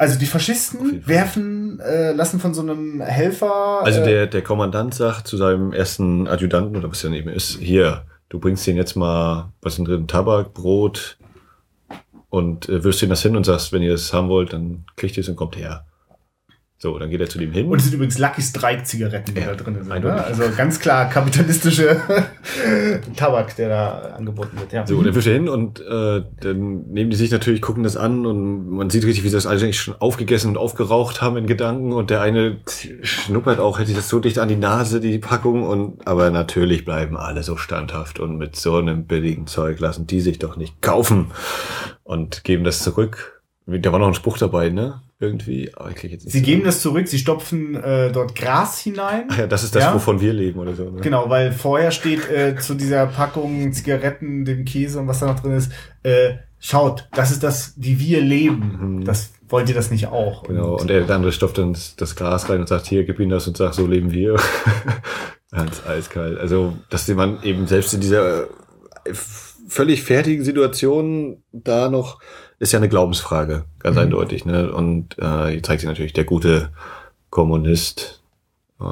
[0.01, 3.83] also die Faschisten werfen, äh, lassen von so einem Helfer.
[3.83, 7.59] Also äh, der, der Kommandant sagt zu seinem ersten Adjutanten oder was er neben ist,
[7.59, 11.19] hier, du bringst denen jetzt mal, was sind drin, Tabak, Brot
[12.31, 15.17] und äh, wirfst denen das hin und sagst, wenn ihr das haben wollt, dann kriegt
[15.17, 15.85] ihr es und kommt her.
[16.81, 17.67] So, dann geht er zu dem hin.
[17.67, 20.03] Und es sind übrigens Lucky Strike Zigaretten, die Ja, da drin sind.
[20.03, 20.13] Ne?
[20.25, 22.01] Also ganz klar kapitalistische
[23.15, 24.73] Tabak, der da angeboten wird.
[24.73, 24.87] Ja.
[24.87, 28.25] So, dann wirft er hin und äh, dann nehmen die sich natürlich, gucken das an
[28.25, 31.93] und man sieht richtig, wie sie das eigentlich schon aufgegessen und aufgeraucht haben in Gedanken
[31.93, 32.57] und der eine
[33.03, 37.15] schnuppert auch, hätte das so dicht an die Nase, die Packung und aber natürlich bleiben
[37.15, 41.27] alle so standhaft und mit so einem billigen Zeug lassen die sich doch nicht kaufen
[42.03, 43.40] und geben das zurück.
[43.79, 45.01] Da war noch ein Spruch dabei, ne?
[45.19, 48.79] Irgendwie, aber ich krieg jetzt nicht Sie geben das zurück, sie stopfen äh, dort Gras
[48.79, 49.25] hinein.
[49.29, 49.93] Ach ja, das ist das, Ja.
[49.93, 50.89] wovon wir leben oder so.
[50.89, 51.01] Ne?
[51.01, 55.39] Genau, weil vorher steht äh, zu dieser Packung Zigaretten, dem Käse und was da noch
[55.39, 55.71] drin ist,
[56.03, 59.03] äh, schaut, das ist das, wie wir leben.
[59.05, 60.43] Das wollt ihr das nicht auch?
[60.43, 60.47] Mhm.
[60.47, 63.29] Genau, und der, der andere stopft dann das, Gras rein und sagt, hier, gib ihm
[63.29, 64.37] das und sag, so leben wir.
[65.51, 66.39] Ganz eiskalt.
[66.39, 69.13] Also, dass man eben selbst in dieser äh,
[69.67, 72.19] völlig fertigen Situation da noch,
[72.61, 74.01] ist ja eine Glaubensfrage, ganz Mhm.
[74.03, 74.45] eindeutig.
[74.45, 74.71] Ne?
[74.71, 76.69] Und äh, hier zeigt sich natürlich der gute
[77.29, 78.21] Kommunist,
[78.79, 78.85] äh,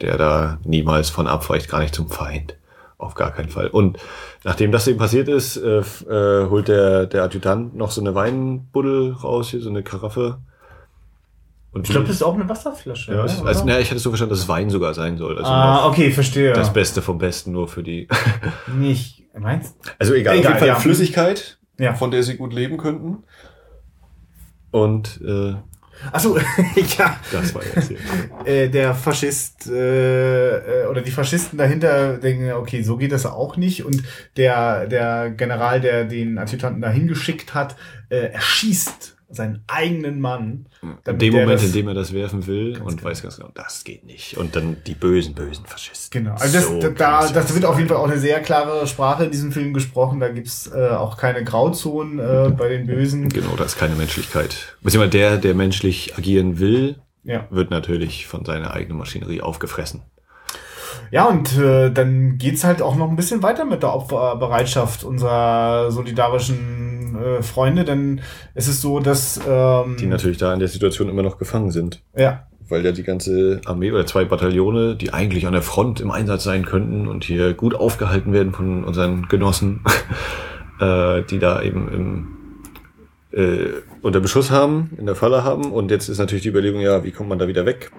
[0.00, 2.56] der da niemals von abweicht, gar nicht zum Feind.
[2.98, 3.68] Auf gar keinen Fall.
[3.68, 3.98] Und
[4.44, 9.12] nachdem das eben passiert ist, äh, äh, holt der, der Adjutant noch so eine Weinbuddel
[9.12, 10.38] raus, hier so eine Karaffe.
[11.72, 13.12] Und ich glaube, das ist auch eine Wasserflasche.
[13.14, 15.38] ja, es- also, na, ich hatte so verstanden, dass es Wein sogar sein soll.
[15.38, 16.52] Also ah, okay, verstehe.
[16.52, 18.08] das Beste vom Besten nur für die.
[18.76, 20.74] Nicht, meinst Also egal, Egal, auf jeden Fall ja.
[20.74, 21.94] Flüssigkeit, Ja.
[21.94, 23.24] von der sie gut leben könnten.
[24.70, 25.54] Und äh,
[26.12, 26.38] Achso,
[26.98, 27.16] ja.
[27.30, 27.92] das war jetzt
[28.46, 33.56] äh, der Faschist äh, äh, oder die Faschisten dahinter denken, okay, so geht das auch
[33.56, 33.84] nicht.
[33.84, 34.02] Und
[34.36, 37.76] der, der General, der den Adjutanten dahin geschickt hat,
[38.08, 40.66] äh, erschießt seinen eigenen Mann.
[41.06, 43.84] In dem Moment, das- in dem er das werfen will und weiß ganz genau, das
[43.84, 44.36] geht nicht.
[44.36, 46.24] Und dann die bösen, bösen Faschisten.
[46.24, 49.24] Genau, also das, So da, das wird auf jeden Fall auch eine sehr klare Sprache
[49.24, 50.20] in diesem Film gesprochen.
[50.20, 53.28] Da gibt's äh, auch keine Grauzonen äh, bei den Bösen.
[53.28, 54.76] Genau, da ist keine Menschlichkeit.
[54.82, 57.46] Beziehungsweise der, der menschlich agieren will, Ja.
[57.50, 60.02] wird natürlich von seiner eigenen Maschinerie aufgefressen.
[61.12, 65.90] Ja, und äh, dann geht's halt auch noch ein bisschen weiter mit der Opferbereitschaft unserer
[65.90, 66.89] solidarischen
[67.20, 68.20] äh, Freunde, denn
[68.54, 72.02] es ist so, dass ähm, Die natürlich da in der Situation immer noch gefangen sind.
[72.16, 76.10] ja, weil ja die ganze Armee oder zwei Bataillone, die eigentlich an der Front im
[76.10, 79.82] Einsatz sein könnten und hier gut aufgehalten werden von unseren Genossen,
[80.80, 82.28] äh, die da eben im,
[83.32, 85.72] äh, unter Beschuss haben, in der Falle haben.
[85.72, 87.90] Und jetzt ist natürlich die Überlegung, ja, wie kommt man da wieder weg?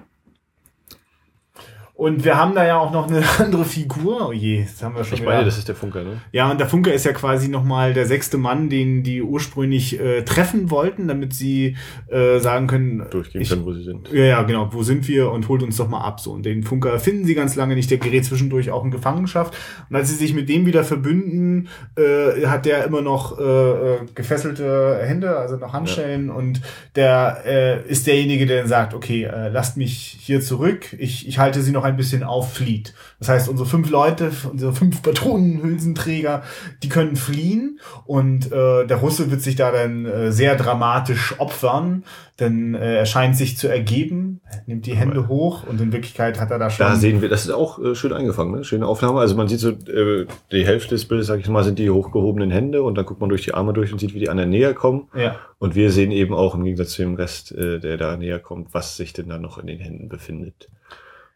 [2.01, 4.29] Und wir haben da ja auch noch eine andere Figur.
[4.29, 5.33] Oh je, das haben wir schon Ich wieder.
[5.33, 6.19] meine, das ist der Funker, ne?
[6.31, 10.23] Ja, und der Funker ist ja quasi nochmal der sechste Mann, den die ursprünglich äh,
[10.23, 14.11] treffen wollten, damit sie äh, sagen können, Durchgehen ich- können, wo sie sind.
[14.11, 14.69] Ja, ja, genau.
[14.73, 15.31] Wo sind wir?
[15.31, 16.19] Und holt uns doch mal ab.
[16.19, 16.31] So.
[16.31, 17.91] Und den Funker finden sie ganz lange nicht.
[17.91, 19.55] Der gerät zwischendurch auch in Gefangenschaft.
[19.87, 23.99] Und als sie sich mit dem wieder verbünden, äh, hat der immer noch äh, äh,
[24.15, 26.31] gefesselte Hände, also noch Handschellen.
[26.31, 26.61] Und
[26.95, 30.95] der äh, ist derjenige, der dann sagt, okay, äh, lasst mich hier zurück.
[30.97, 32.93] Ich, ich halte sie noch ein ein bisschen aufflieht.
[33.19, 36.43] Das heißt, unsere fünf Leute, unsere fünf Patronenhülsenträger,
[36.81, 42.03] die können fliehen und äh, der Russe wird sich da dann äh, sehr dramatisch opfern,
[42.39, 46.49] denn äh, er scheint sich zu ergeben, nimmt die Hände hoch und in Wirklichkeit hat
[46.49, 46.85] er da schon.
[46.85, 48.63] Da sehen wir, das ist auch äh, schön eingefangen, ne?
[48.63, 49.19] schöne Aufnahme.
[49.19, 52.49] Also man sieht so, äh, die Hälfte des Bildes, sag ich mal, sind die hochgehobenen
[52.49, 54.73] Hände und dann guckt man durch die Arme durch und sieht, wie die anderen näher
[54.73, 55.07] kommen.
[55.15, 55.35] Ja.
[55.59, 58.73] Und wir sehen eben auch im Gegensatz zu dem Rest, äh, der da näher kommt,
[58.73, 60.69] was sich denn da noch in den Händen befindet.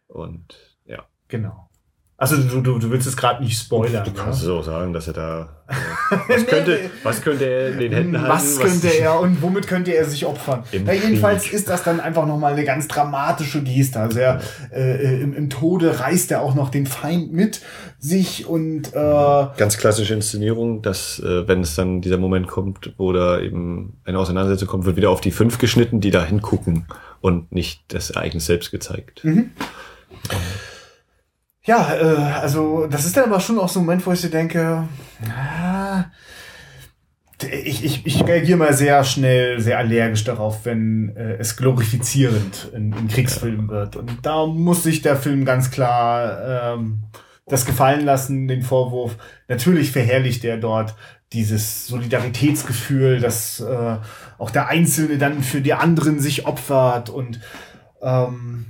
[0.08, 1.06] Und ja.
[1.28, 1.70] Genau.
[2.18, 4.06] Also du, du, du willst es gerade nicht spoilern.
[4.06, 4.48] Du kannst ne?
[4.48, 5.50] es auch sagen, dass er da.
[5.68, 8.34] Äh, was, könnte, was könnte er in den Händen halten?
[8.34, 10.64] Was könnte er und womit könnte er sich opfern?
[10.72, 14.00] Ja, jedenfalls ist das dann einfach nochmal eine ganz dramatische Geste.
[14.00, 14.40] Also er,
[14.72, 17.62] äh, im, im Tode reißt er auch noch den Feind mit
[18.00, 23.12] sich und äh, Ganz klassische Inszenierung, dass, äh, wenn es dann dieser Moment kommt, wo
[23.12, 26.86] da eben eine Auseinandersetzung kommt, wird wieder auf die fünf geschnitten, die da hingucken
[27.20, 29.22] und nicht das Ereignis selbst gezeigt.
[31.64, 34.28] Ja, äh, also das ist dann aber schon auch so ein Moment, wo ich so
[34.28, 34.88] denke,
[35.30, 36.06] ah,
[37.44, 42.94] ich, ich, ich reagiere mal sehr schnell, sehr allergisch darauf, wenn äh, es glorifizierend in,
[42.94, 43.96] in Kriegsfilmen wird.
[43.96, 47.04] Und da muss sich der Film ganz klar ähm,
[47.48, 49.18] das gefallen lassen, den Vorwurf.
[49.48, 50.96] Natürlich verherrlicht er dort
[51.34, 53.98] dieses Solidaritätsgefühl, dass äh,
[54.38, 57.40] auch der Einzelne dann für die anderen sich opfert und
[58.02, 58.68] ähm,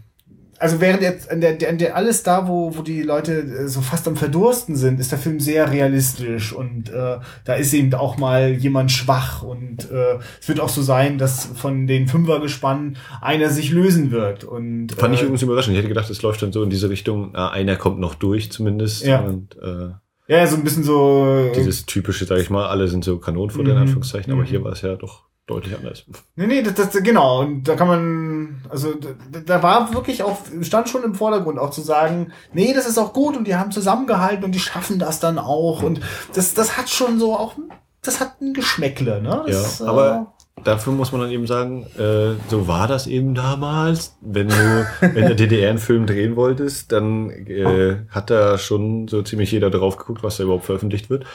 [0.60, 3.82] also während jetzt an der, an der alles da, wo, wo die Leute äh, so
[3.82, 8.18] fast am Verdursten sind, ist der Film sehr realistisch und äh, da ist eben auch
[8.18, 13.50] mal jemand schwach und äh, es wird auch so sein, dass von den Fünfergespannen einer
[13.50, 15.74] sich lösen wird und Fand ich äh, übrigens überraschend.
[15.74, 18.52] Ich hätte gedacht, es läuft dann so in diese Richtung, na, einer kommt noch durch
[18.52, 19.06] zumindest.
[19.06, 19.20] Ja.
[19.22, 19.89] Und äh,
[20.28, 23.76] ja so ein bisschen so dieses typische, sag ich mal, alle sind so Kanonenfutter in
[23.76, 23.82] Mhm.
[23.82, 24.48] Anführungszeichen, aber Mhm.
[24.48, 26.06] hier war es ja doch deutlich anders.
[26.36, 27.42] Nee, nee, das, das, genau.
[27.42, 31.70] Und da kann man, also da, da war wirklich auch, stand schon im Vordergrund auch
[31.70, 35.20] zu sagen, nee, das ist auch gut und die haben zusammengehalten und die schaffen das
[35.20, 35.84] dann auch.
[35.84, 36.02] Und
[36.34, 37.56] das, das hat schon so auch,
[38.02, 39.44] das hat ein Geschmäckle, ne?
[39.46, 44.18] Das, Ja, aber dafür muss man dann eben sagen, äh, so war das eben damals.
[44.22, 49.22] Wenn du in der DDR einen Film drehen wolltest, dann äh, hat da schon so
[49.22, 51.26] ziemlich jeder drauf geguckt, was da überhaupt veröffentlicht wird.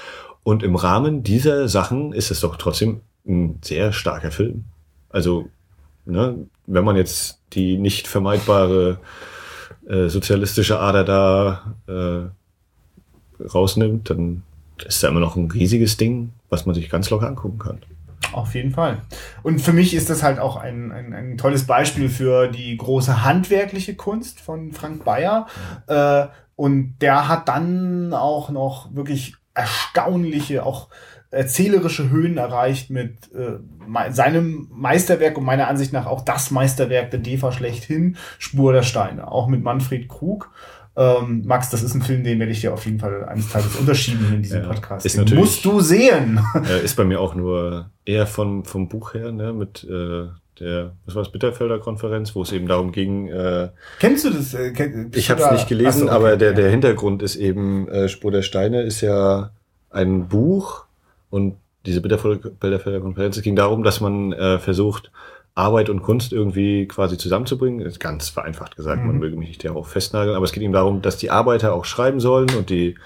[0.42, 4.64] Und im Rahmen dieser Sachen ist es doch trotzdem ein sehr starker Film.
[5.08, 5.48] Also,
[6.04, 8.98] ne, wenn man jetzt die nicht vermeidbare
[9.88, 14.42] äh, sozialistische Ader da äh, rausnimmt, dann
[14.84, 17.78] ist da immer noch ein riesiges Ding, was man sich ganz locker angucken kann.
[18.32, 19.02] Auf jeden Fall.
[19.42, 23.24] Und für mich ist das halt auch ein, ein, ein tolles Beispiel für die große
[23.24, 25.46] handwerkliche Kunst von Frank Bayer.
[25.86, 30.88] Äh, und der hat dann auch noch wirklich erstaunliche, auch
[31.30, 33.58] erzählerische Höhen erreicht mit äh,
[34.12, 39.30] seinem Meisterwerk und meiner Ansicht nach auch das Meisterwerk der DEFA schlechthin, Spur der Steine,
[39.30, 40.50] auch mit Manfred Krug.
[40.96, 43.76] Ähm, Max, das ist ein Film, den werde ich dir auf jeden Fall eines Tages
[43.76, 45.06] unterschieben in diesem Ja, Podcast.
[45.06, 46.40] ist natürlich- musst du sehen.
[46.68, 50.26] Äh, ist bei mir auch nur eher von, vom Buch her, ne, mit äh,
[50.58, 53.68] der, was war das, Bitterfelder Konferenz, wo es eben darum ging, äh,
[54.00, 54.52] Kennst du das?
[54.52, 57.88] Äh, kenn, ich habe es nicht gelesen, so, okay, aber der, der Hintergrund ist eben,
[57.88, 59.52] äh, Spur der Steine ist ja
[59.90, 60.86] ein Buch
[61.30, 65.10] und diese Bitterfelder Konferenz, es ging darum, dass man äh, versucht,
[65.54, 67.80] Arbeit und Kunst irgendwie quasi zusammenzubringen.
[67.80, 69.20] Ist ganz vereinfacht gesagt, man Mhm.
[69.20, 72.20] möge mich nicht darauf festnageln, aber es geht eben darum, dass die Arbeiter auch schreiben
[72.20, 72.96] sollen und die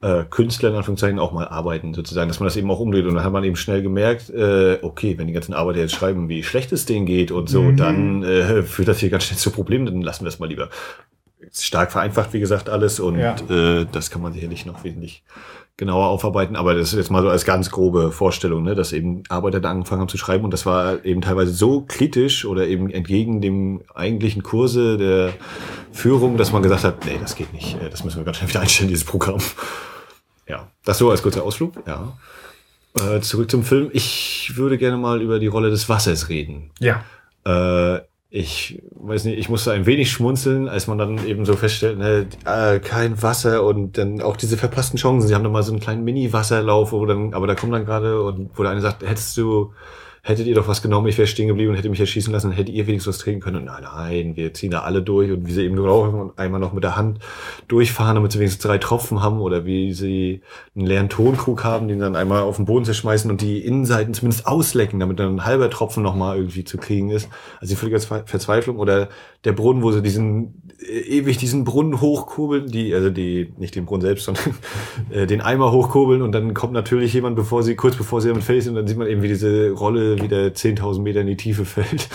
[0.00, 3.04] äh, Künstler in Anführungszeichen auch mal arbeiten, sozusagen, dass man das eben auch umdreht.
[3.06, 6.28] Und dann hat man eben schnell gemerkt, äh, okay, wenn die ganzen Arbeiter jetzt schreiben,
[6.28, 7.76] wie schlecht es denen geht und so, Mhm.
[7.76, 10.68] dann äh, führt das hier ganz schnell zu Problemen, dann lassen wir es mal lieber.
[11.40, 13.34] Ist stark vereinfacht, wie gesagt, alles und Ja.
[13.50, 15.24] äh, das kann man sicherlich noch wesentlich
[15.78, 19.22] genauer aufarbeiten, aber das ist jetzt mal so als ganz grobe Vorstellung, ne, dass eben
[19.28, 22.90] Arbeiter da angefangen haben zu schreiben und das war eben teilweise so kritisch oder eben
[22.90, 25.32] entgegen dem eigentlichen Kurse der
[25.92, 28.50] Führung, dass man gesagt hat, nee, das geht nicht, äh, das müssen wir ganz schnell
[28.50, 29.40] wieder einstellen, dieses Programm.
[30.48, 32.12] Ja, das so als kurzer Ausflug, ja.
[32.98, 33.90] Äh, zurück zum Film.
[33.92, 36.70] Ich würde gerne mal über die Rolle des Wassers reden.
[36.80, 37.04] Ja.
[37.44, 41.98] Äh, ich weiß nicht, ich musste ein wenig schmunzeln, als man dann eben so feststellt,
[41.98, 45.26] ne, äh, kein Wasser und dann auch diese verpassten Chancen.
[45.26, 48.22] Sie haben dann mal so einen kleinen Mini-Wasserlauf, wo dann, aber da kommt dann gerade
[48.22, 49.72] und wo der eine sagt, hättest du,
[50.28, 52.74] hättet ihr doch was genommen, ich wäre stehen geblieben und hätte mich erschießen lassen, hättet
[52.74, 53.56] ihr wenigstens was trinken können.
[53.56, 56.72] Und nein, nein, wir ziehen da alle durch und wie sie eben und einmal noch
[56.72, 57.18] mit der Hand
[57.66, 60.42] durchfahren, damit sie wenigstens drei Tropfen haben oder wie sie
[60.76, 64.46] einen leeren Tonkrug haben, den dann einmal auf den Boden zerschmeißen und die Innenseiten zumindest
[64.46, 67.28] auslecken, damit dann ein halber Tropfen nochmal irgendwie zu kriegen ist.
[67.60, 69.08] Also die völlige Ver- Verzweiflung oder
[69.44, 74.02] der Brunnen, wo sie diesen ewig diesen Brunnen hochkurbeln, die, also die, nicht den Brunnen
[74.02, 74.54] selbst, sondern
[75.10, 78.44] äh, den Eimer hochkurbeln und dann kommt natürlich jemand, bevor sie, kurz bevor sie damit
[78.44, 81.64] sind, und dann sieht man eben, wie diese Rolle wieder 10.000 Meter in die Tiefe
[81.66, 82.08] fällt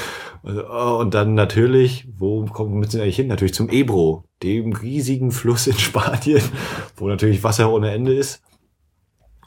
[0.44, 3.28] Also, oh, und dann natürlich, wo kommen wir eigentlich hin?
[3.28, 6.42] Natürlich zum Ebro, dem riesigen Fluss in Spanien,
[6.98, 8.42] wo natürlich Wasser ohne Ende ist.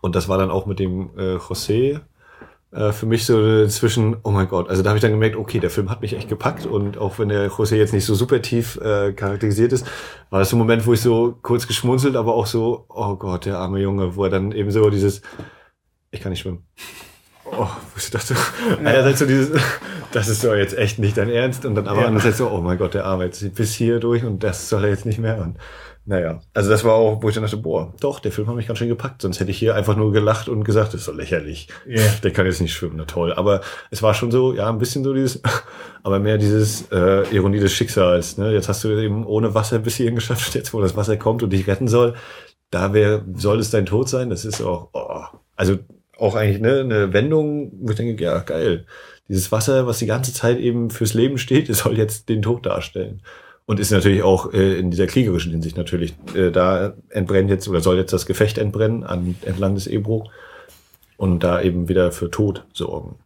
[0.02, 2.00] Und das war dann auch mit dem äh, José
[2.76, 5.60] äh, für mich so zwischen, oh mein Gott, also da habe ich dann gemerkt, okay,
[5.60, 8.42] der Film hat mich echt gepackt und auch wenn der José jetzt nicht so super
[8.42, 9.86] tief äh, charakterisiert ist,
[10.28, 13.46] war das so ein Moment, wo ich so kurz geschmunzelt, aber auch so, oh Gott,
[13.46, 15.22] der arme Junge, wo er dann eben so dieses,
[16.10, 16.66] ich kann nicht schwimmen.
[17.46, 18.76] Oh, wo ich dachte, ja.
[18.78, 19.58] einerseits so dieses,
[20.12, 22.06] das ist doch jetzt echt nicht dein Ernst und dann aber ja.
[22.08, 24.90] andererseits so, oh mein Gott, der Arme jetzt bis hier durch und das soll er
[24.90, 25.38] jetzt nicht mehr.
[25.38, 25.56] Und
[26.08, 28.68] naja, also das war auch, wo ich dann dachte, boah, doch, der Film hat mich
[28.68, 29.22] ganz schön gepackt.
[29.22, 31.66] Sonst hätte ich hier einfach nur gelacht und gesagt, das ist so lächerlich.
[31.84, 32.00] Yeah.
[32.22, 33.32] Der kann jetzt nicht schwimmen, na toll.
[33.32, 35.42] Aber es war schon so, ja, ein bisschen so dieses,
[36.04, 38.38] aber mehr dieses äh, Ironie des Schicksals.
[38.38, 38.52] Ne?
[38.52, 41.50] Jetzt hast du eben ohne Wasser bis hierhin geschafft, jetzt wo das Wasser kommt und
[41.50, 42.14] dich retten soll.
[42.70, 44.30] Da wär, soll es dein Tod sein.
[44.30, 45.24] Das ist auch, oh,
[45.56, 45.76] also
[46.18, 48.86] auch eigentlich ne, eine Wendung, wo ich denke, ja, geil.
[49.28, 53.22] Dieses Wasser, was die ganze Zeit eben fürs Leben steht, soll jetzt den Tod darstellen.
[53.66, 57.80] Und ist natürlich auch äh, in dieser kriegerischen Hinsicht natürlich, äh, da entbrennt jetzt oder
[57.80, 60.30] soll jetzt das Gefecht entbrennen an, entlang des Ebro
[61.16, 63.18] und da eben wieder für Tod sorgen.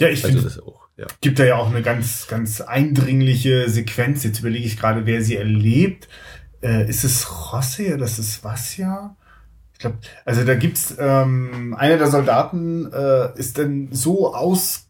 [0.00, 1.06] Ja, ich also finde, auch, ja.
[1.20, 4.24] gibt da ja auch eine ganz, ganz eindringliche Sequenz.
[4.24, 6.08] Jetzt überlege ich gerade, wer sie erlebt.
[6.62, 9.16] Äh, ist es Rossi oder ist es Vassia?
[9.74, 14.88] Ich glaube, also da gibt's ähm, einer der Soldaten äh, ist dann so aus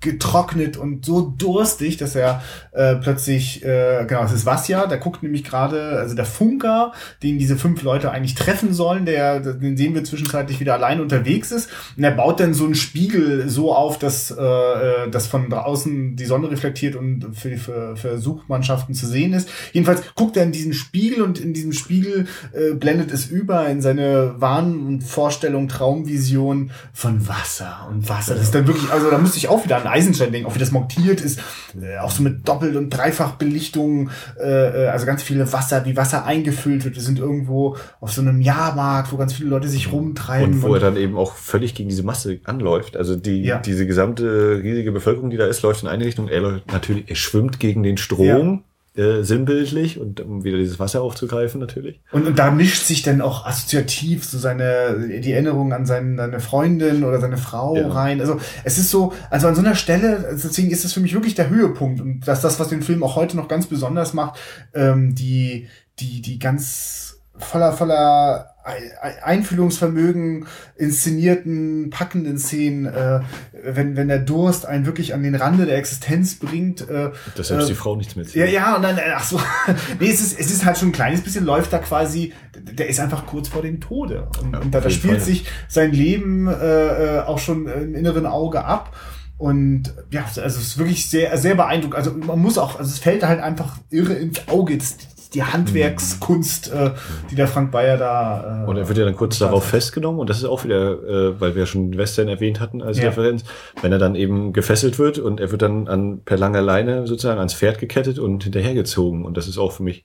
[0.00, 5.22] getrocknet und so durstig, dass er äh, plötzlich, äh, genau, es ist Vasja, der guckt
[5.22, 9.94] nämlich gerade, also der Funker, den diese fünf Leute eigentlich treffen sollen, der, den sehen
[9.94, 11.68] wir zwischenzeitlich wieder allein unterwegs ist.
[11.96, 16.16] Und er baut dann so einen Spiegel so auf, dass, äh, äh dass von draußen
[16.16, 19.50] die Sonne reflektiert und für, für, für Suchmannschaften zu sehen ist.
[19.72, 23.82] Jedenfalls guckt er in diesen Spiegel und in diesem Spiegel äh, blendet es über in
[23.82, 28.34] seine Wahn- und Vorstellung, Traumvision von Wasser und Wasser.
[28.34, 30.58] Das ist dann wirklich, also da musste ich auch wieder an Eisenstein denken, auch wie
[30.58, 31.40] das montiert ist,
[31.80, 36.24] äh, auch so mit Doppel- und Dreifachbelichtung, äh, äh, also ganz viele Wasser, wie Wasser
[36.24, 36.94] eingefüllt wird.
[36.94, 40.54] Wir sind irgendwo auf so einem Jahrmarkt, wo ganz viele Leute sich rumtreiben.
[40.54, 42.96] Und wo und er dann eben auch völlig gegen diese Masse anläuft.
[42.96, 43.58] Also die, ja.
[43.58, 46.28] diese gesamte riesige Bevölkerung, die da ist, läuft in eine Richtung.
[46.28, 48.26] Er läuft natürlich, er schwimmt gegen den Strom.
[48.26, 52.00] Ja äh, sinnbildlich und um wieder dieses Wasser aufzugreifen natürlich.
[52.10, 56.40] Und, und da mischt sich dann auch assoziativ so seine die Erinnerung an seine, seine
[56.40, 57.88] Freundin oder seine Frau ja.
[57.88, 58.20] rein.
[58.20, 61.36] Also es ist so, also an so einer Stelle, deswegen ist es für mich wirklich
[61.36, 64.40] der Höhepunkt und das das, was den Film auch heute noch ganz besonders macht,
[64.74, 65.68] ähm, die
[66.00, 70.46] die die ganz voller voller Einfühlungsvermögen,
[70.76, 73.20] inszenierten, packenden Szenen, äh,
[73.52, 76.82] wenn, wenn der Durst einen wirklich an den Rande der Existenz bringt.
[76.88, 79.40] Äh, Dass selbst äh, die Frau nichts mehr Ja, ja, und dann, äh, ach so,
[80.00, 83.00] nee, es ist, es ist halt schon ein kleines bisschen, läuft da quasi, der ist
[83.00, 84.28] einfach kurz vor dem Tode.
[84.42, 85.24] Und, ja, und da, da spielt Fall.
[85.24, 88.94] sich sein Leben äh, äh, auch schon im inneren Auge ab.
[89.38, 91.96] Und ja, also es ist wirklich sehr, sehr beeindruckend.
[91.96, 94.76] Also man muss auch, also es fällt halt einfach irre ins Auge.
[94.76, 94.98] Das,
[95.34, 96.90] die Handwerkskunst, äh,
[97.30, 98.64] die der Frank Bayer da.
[98.64, 99.70] Äh, und er wird ja dann kurz darauf hat.
[99.70, 102.98] festgenommen und das ist auch wieder, äh, weil wir ja schon Western erwähnt hatten als
[102.98, 103.06] ja.
[103.06, 103.44] Referenz,
[103.82, 107.38] wenn er dann eben gefesselt wird und er wird dann an per langer Leine sozusagen
[107.38, 110.04] ans Pferd gekettet und hinterhergezogen und das ist auch für mich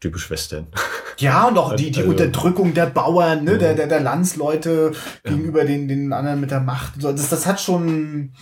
[0.00, 0.66] typisch Western.
[1.20, 4.92] Ja, und auch die, die also, Unterdrückung der Bauern, ne, der, der, der Landsleute
[5.24, 7.02] gegenüber den, den anderen mit der Macht.
[7.02, 8.34] Das, das hat schon,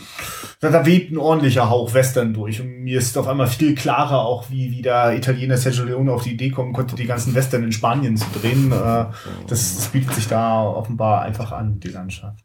[0.61, 2.61] da weht ein ordentlicher Hauch Western durch.
[2.61, 6.25] Und mir ist auf einmal viel klarer auch, wie, wie der Italiener Sergio Leone auf
[6.25, 8.71] die Idee kommen konnte, die ganzen Western in Spanien zu drehen.
[8.71, 9.07] Äh,
[9.47, 12.45] das, das bietet sich da offenbar einfach an, die Landschaft.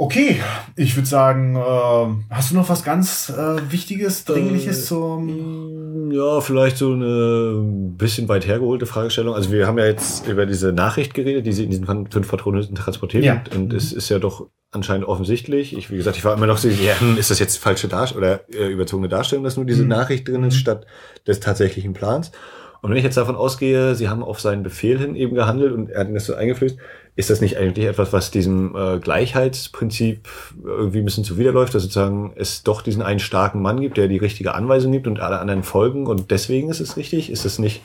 [0.00, 0.40] Okay,
[0.76, 5.87] ich würde sagen, äh, hast du noch was ganz äh, Wichtiges, Dringliches äh, zum...
[6.10, 7.60] Ja, vielleicht so eine
[7.96, 9.34] bisschen weit hergeholte Fragestellung.
[9.34, 12.74] Also wir haben ja jetzt über diese Nachricht geredet, die sie in diesen fünf Patronen
[12.74, 13.24] transportieren.
[13.24, 13.42] Ja.
[13.54, 13.76] Und, mhm.
[13.76, 15.76] es ist ja doch anscheinend offensichtlich.
[15.76, 18.24] Ich, wie gesagt, ich war immer noch so, ja, hm, ist das jetzt falsche Darstellung
[18.24, 19.88] oder äh, überzogene Darstellung, dass nur diese mhm.
[19.88, 20.58] Nachricht drin ist, mhm.
[20.58, 20.86] statt
[21.26, 22.32] des tatsächlichen Plans.
[22.80, 25.90] Und wenn ich jetzt davon ausgehe, sie haben auf seinen Befehl hin eben gehandelt und
[25.90, 26.78] er hat ihn das so eingeflößt,
[27.18, 30.28] ist das nicht eigentlich etwas, was diesem äh, Gleichheitsprinzip
[30.64, 34.18] irgendwie ein bisschen zuwiderläuft, dass sozusagen es doch diesen einen starken Mann gibt, der die
[34.18, 37.28] richtige Anweisung gibt und alle anderen folgen und deswegen ist es richtig?
[37.30, 37.82] Ist das nicht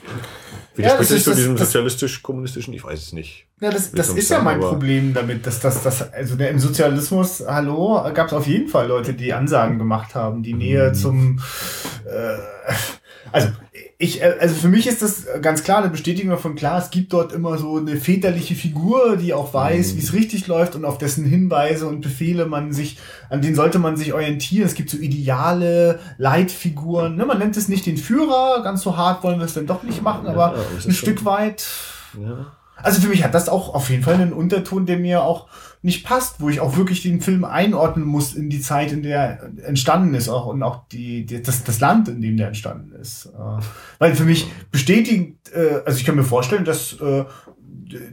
[0.75, 2.75] widerspricht ja, das zu diesem sozialistisch-kommunistischen?
[2.75, 3.47] Ich weiß es nicht.
[3.59, 6.59] Ja, das, das ist sagen, ja mein Problem damit, dass das, das, also der, im
[6.59, 10.93] Sozialismus, hallo, gab es auf jeden Fall Leute, die Ansagen gemacht haben, die Nähe mhm.
[10.93, 11.39] zum
[12.05, 12.37] äh,
[13.31, 13.47] also
[13.97, 17.13] ich, äh, also für mich ist das ganz klar eine Bestätigung davon klar, es gibt
[17.13, 19.97] dort immer so eine väterliche Figur, die auch weiß, mhm.
[19.97, 22.97] wie es richtig läuft und auf dessen Hinweise und Befehle man sich,
[23.29, 24.65] an denen sollte man sich orientieren.
[24.65, 27.15] Es gibt so ideale Leitfiguren.
[27.15, 27.25] Ne?
[27.25, 30.01] Man nennt es nicht den Führer, ganz so hart wollen wir es dann doch nicht
[30.01, 31.65] machen, aber ja, ein Stück weit.
[32.19, 35.47] Ja Also für mich hat das auch auf jeden Fall einen Unterton, der mir auch
[35.83, 39.17] nicht passt, wo ich auch wirklich den Film einordnen muss in die Zeit, in der
[39.19, 42.93] er entstanden ist auch und auch die, die das, das Land, in dem der entstanden
[42.93, 43.25] ist.
[43.25, 43.61] Äh,
[43.99, 47.25] weil für mich bestätigt, äh, also ich kann mir vorstellen, dass äh,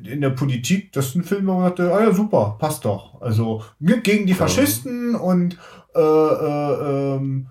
[0.04, 3.22] in der Politik, das ist ein Film, wo man sagte, ah ja, super, passt doch.
[3.22, 5.56] Also gegen die Faschisten und
[5.94, 7.46] äh, äh, ähm,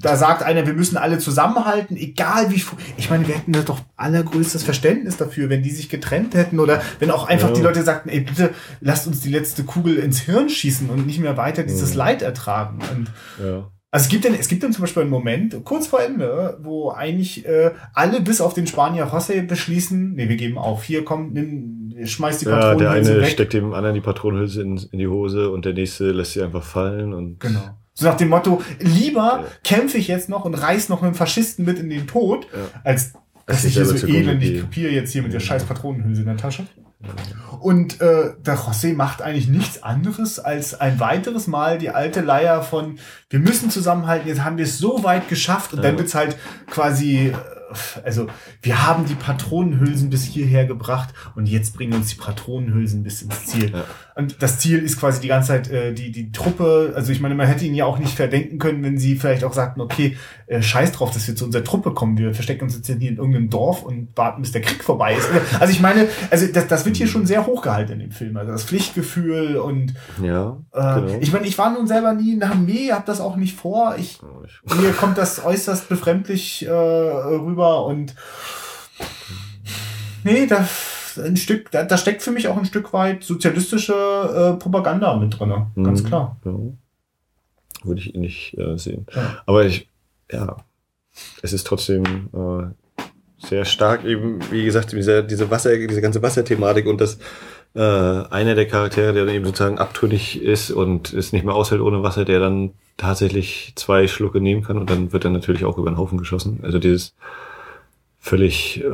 [0.00, 2.62] da sagt einer, wir müssen alle zusammenhalten, egal wie.
[2.96, 6.82] Ich meine, wir hätten da doch allergrößtes Verständnis dafür, wenn die sich getrennt hätten oder
[6.98, 7.54] wenn auch einfach ja.
[7.54, 11.20] die Leute sagten, ey, bitte lasst uns die letzte Kugel ins Hirn schießen und nicht
[11.20, 11.98] mehr weiter dieses ja.
[11.98, 12.78] Leid ertragen.
[12.92, 13.10] Und
[13.44, 13.70] ja.
[13.90, 16.90] Also es gibt dann, es gibt dann zum Beispiel einen Moment, kurz vor Ende, wo
[16.90, 21.32] eigentlich äh, alle bis auf den Spanier José beschließen, nee, wir geben auf, hier komm,
[21.32, 23.30] nimm, schmeiß die Patronenhülse Ja, der eine weg.
[23.30, 26.64] steckt dem anderen die Patronenhülse in, in die Hose und der nächste lässt sie einfach
[26.64, 27.77] fallen und genau.
[27.98, 29.44] So nach dem Motto, lieber ja.
[29.64, 32.80] kämpfe ich jetzt noch und reiß noch einen Faschisten mit in den Tod, ja.
[32.84, 36.36] als dass ich hier so elendig kopiere jetzt hier mit der scheiß Patronenhülse in der
[36.36, 36.64] Tasche.
[37.58, 42.62] Und äh, der José macht eigentlich nichts anderes, als ein weiteres Mal die alte Leier
[42.62, 45.90] von wir müssen zusammenhalten, jetzt haben wir es so weit geschafft und ja.
[45.90, 46.36] dann wird's halt
[46.70, 47.32] quasi
[48.04, 48.26] also
[48.62, 53.46] wir haben die Patronenhülsen bis hierher gebracht und jetzt bringen uns die Patronenhülsen bis ins
[53.46, 53.70] Ziel.
[53.72, 53.84] Ja.
[54.14, 57.34] Und das Ziel ist quasi die ganze Zeit äh, die, die Truppe, also ich meine,
[57.34, 60.16] man hätte ihn ja auch nicht verdenken können, wenn sie vielleicht auch sagten, okay,
[60.46, 63.16] äh, scheiß drauf, dass wir zu unserer Truppe kommen, wir verstecken uns jetzt hier in
[63.16, 65.28] irgendeinem Dorf und warten, bis der Krieg vorbei ist.
[65.60, 68.52] Also ich meine, also das, das wird hier schon sehr hochgehalten in dem Film, also
[68.52, 71.18] das Pflichtgefühl und ja, äh, genau.
[71.20, 73.96] ich meine, ich war nun selber nie in der Armee, hab das auch nicht vor.
[73.98, 74.20] Ich,
[74.80, 78.14] mir kommt das äußerst befremdlich äh, rüber und
[80.24, 80.68] nee, da
[81.16, 85.38] ein Stück, da, da steckt für mich auch ein Stück weit sozialistische äh, Propaganda mit
[85.38, 86.06] drin, ganz mhm.
[86.06, 86.36] klar.
[86.44, 86.52] Ja.
[87.84, 89.06] Würde ich nicht äh, sehen.
[89.14, 89.42] Ja.
[89.46, 89.88] Aber ich,
[90.30, 90.56] ja,
[91.42, 93.02] es ist trotzdem äh,
[93.46, 97.18] sehr stark eben, wie gesagt, diese, diese Wasser, diese ganze Wasserthematik und das
[97.74, 101.80] äh, einer der Charaktere, der dann eben sozusagen abtrünnig ist und es nicht mehr aushält
[101.80, 105.78] ohne Wasser, der dann tatsächlich zwei Schlucke nehmen kann und dann wird er natürlich auch
[105.78, 106.60] über den Haufen geschossen.
[106.62, 107.14] Also dieses
[108.18, 108.90] völlig äh,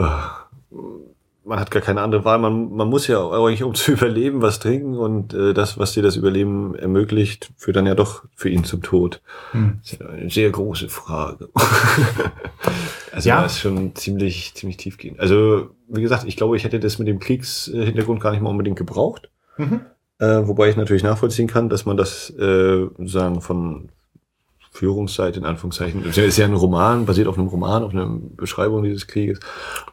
[1.45, 2.39] man hat gar keine andere Wahl.
[2.39, 6.03] Man, man muss ja eigentlich, um zu überleben, was trinken und äh, das, was dir
[6.03, 9.21] das Überleben ermöglicht, führt dann ja doch für ihn zum Tod.
[9.53, 9.79] Hm.
[9.83, 11.51] Das ist ja eine sehr große Frage.
[13.13, 13.43] also ja.
[13.43, 15.21] das ist schon ziemlich, ziemlich tiefgehend.
[15.21, 18.79] Also, wie gesagt, ich glaube, ich hätte das mit dem Kriegshintergrund gar nicht mal unbedingt
[18.79, 19.31] gebraucht.
[19.59, 19.81] Mhm.
[20.19, 23.91] Äh, wobei ich natürlich nachvollziehen kann, dass man das äh, sagen von
[24.75, 26.05] Führungsseite in Anführungszeichen.
[26.05, 29.39] Es ist ja ein Roman, basiert auf einem Roman, auf einer Beschreibung dieses Krieges.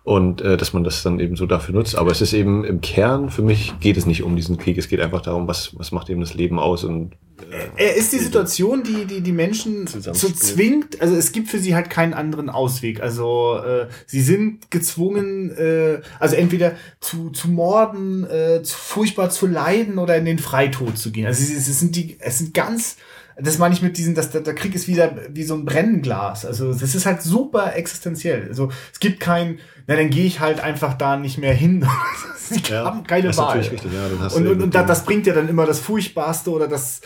[0.03, 1.95] Und äh, dass man das dann eben so dafür nutzt.
[1.95, 4.79] Aber es ist eben im Kern, für mich geht es nicht um diesen Krieg.
[4.79, 7.13] Es geht einfach darum, was, was macht eben das Leben aus und
[7.51, 10.99] äh, er ist die Situation, die die, die Menschen so zwingt.
[10.99, 13.01] Also es gibt für sie halt keinen anderen Ausweg.
[13.01, 19.45] Also äh, sie sind gezwungen, äh, also entweder zu, zu morden, äh, zu, furchtbar zu
[19.45, 21.27] leiden oder in den Freitod zu gehen.
[21.27, 22.97] Also es, es sind die, es sind ganz
[23.43, 26.45] das meine ich mit diesem, dass der, der Krieg ist wieder wie so ein Brennglas.
[26.45, 28.47] Also das ist halt super existenziell.
[28.47, 31.85] Also es gibt kein, na dann gehe ich halt einfach da nicht mehr hin.
[32.37, 33.59] Sie ja, haben keine Wahl.
[33.59, 37.01] Richtig, ja, und und, und das bringt ja dann immer das Furchtbarste oder das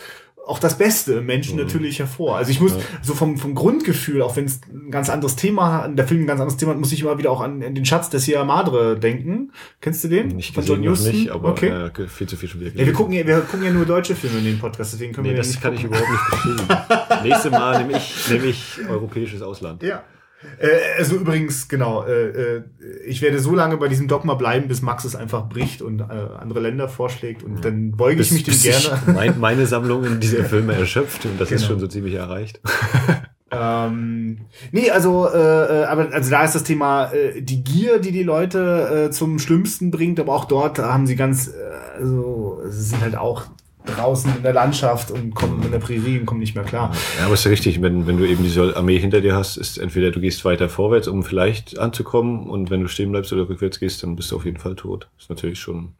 [0.46, 1.64] auch das Beste im Menschen mhm.
[1.64, 2.36] natürlich hervor.
[2.36, 2.80] Also ich muss ja.
[3.02, 6.26] so vom, vom Grundgefühl, auch wenn es ein ganz anderes Thema hat, der Film ein
[6.26, 8.44] ganz anderes Thema hat, muss ich immer wieder auch an, an den Schatz der Sierra
[8.44, 9.52] Madre denken.
[9.80, 10.28] Kennst du den?
[10.28, 11.68] Nicht gesehen noch nicht, aber okay.
[11.68, 14.14] äh, viel zu viel schon wieder Ja, wir gucken, ja, wir gucken ja nur deutsche
[14.14, 15.90] Filme in den Podcast, deswegen können nee, wir das nicht kann gucken.
[15.92, 17.22] ich überhaupt nicht verstehen.
[17.24, 19.82] Nächstes Mal nehme ich, nehme ich europäisches Ausland.
[19.82, 20.04] Ja.
[20.58, 22.62] Äh, also übrigens, genau, äh, äh,
[23.06, 26.04] ich werde so lange bei diesem Dogma bleiben, bis Max es einfach bricht und äh,
[26.04, 29.02] andere Länder vorschlägt und dann beuge bis, ich mich dem gerne.
[29.14, 31.60] Mein, meine Sammlung in dieser Filme erschöpft und das genau.
[31.60, 32.60] ist schon so ziemlich erreicht.
[33.50, 34.38] ähm,
[34.72, 38.24] nee, also, äh, äh, aber also da ist das Thema äh, die Gier, die die
[38.24, 41.52] Leute äh, zum Schlimmsten bringt, aber auch dort haben sie ganz, äh,
[41.96, 43.46] also sie sind halt auch
[43.86, 46.92] draußen in der Landschaft und kommen in der Prärie und kommen nicht mehr klar.
[47.18, 49.78] Ja, aber ist ja richtig, wenn, wenn du eben diese Armee hinter dir hast, ist
[49.78, 53.80] entweder du gehst weiter vorwärts, um vielleicht anzukommen, und wenn du stehen bleibst oder rückwärts
[53.80, 55.08] gehst, dann bist du auf jeden Fall tot.
[55.16, 55.94] Das ist natürlich schon.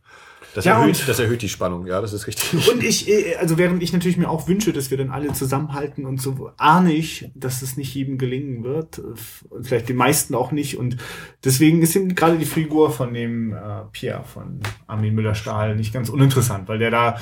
[0.56, 2.66] Das, ja, erhöht, das erhöht die Spannung, ja, das ist richtig.
[2.72, 6.06] Und ich, äh, also während ich natürlich mir auch wünsche, dass wir dann alle zusammenhalten
[6.06, 8.98] und so, ahne ich, dass es nicht jedem gelingen wird.
[8.98, 10.78] Und vielleicht den meisten auch nicht.
[10.78, 10.96] Und
[11.44, 16.08] deswegen ist eben gerade die Figur von dem äh, Pierre von Armin Müller-Stahl nicht ganz
[16.08, 17.18] uninteressant, weil der da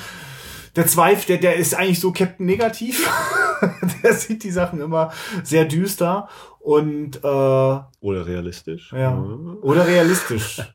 [0.75, 3.09] der Zweifel, der, der ist eigentlich so Captain Negativ.
[4.03, 5.11] der sieht die Sachen immer
[5.43, 6.27] sehr düster
[6.59, 8.91] und äh, oder realistisch.
[8.91, 9.11] Ja.
[9.11, 9.57] Mhm.
[9.61, 10.61] Oder realistisch.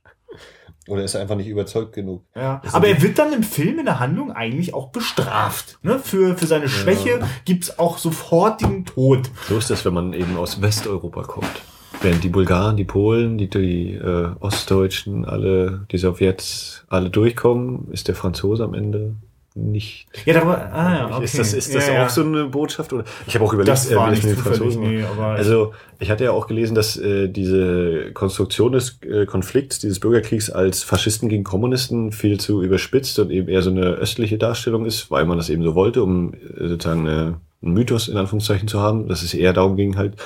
[0.89, 2.25] Oder ist er einfach nicht überzeugt genug?
[2.35, 2.63] Ja.
[2.73, 5.79] Aber er wird dann im Film in der Handlung eigentlich auch bestraft.
[5.83, 6.01] Ne?
[6.01, 7.29] Für, für seine Schwäche ja.
[7.45, 9.31] gibt's auch sofortigen Tod.
[9.49, 11.63] So ist das, wenn man eben aus Westeuropa kommt.
[12.01, 18.09] während die Bulgaren, die Polen, die, die äh, Ostdeutschen, alle, die Sowjets, alle durchkommen, ist
[18.09, 19.15] der Franzose am Ende
[19.55, 20.07] nicht.
[20.25, 21.25] Ja, darüber, ah, ja, okay.
[21.25, 22.09] Ist das, ist das ja, auch ja.
[22.09, 22.93] so eine Botschaft?
[22.93, 23.05] Oder?
[23.27, 26.11] Ich habe auch überlegt, Das war wie nicht mit den zufällig, nee, aber Also ich
[26.11, 31.29] hatte ja auch gelesen, dass äh, diese Konstruktion des äh, Konflikts, dieses Bürgerkriegs als Faschisten
[31.29, 35.37] gegen Kommunisten viel zu überspitzt und eben eher so eine östliche Darstellung ist, weil man
[35.37, 39.23] das eben so wollte, um äh, sozusagen äh, einen Mythos in Anführungszeichen zu haben, dass
[39.23, 40.17] es eher darum ging halt,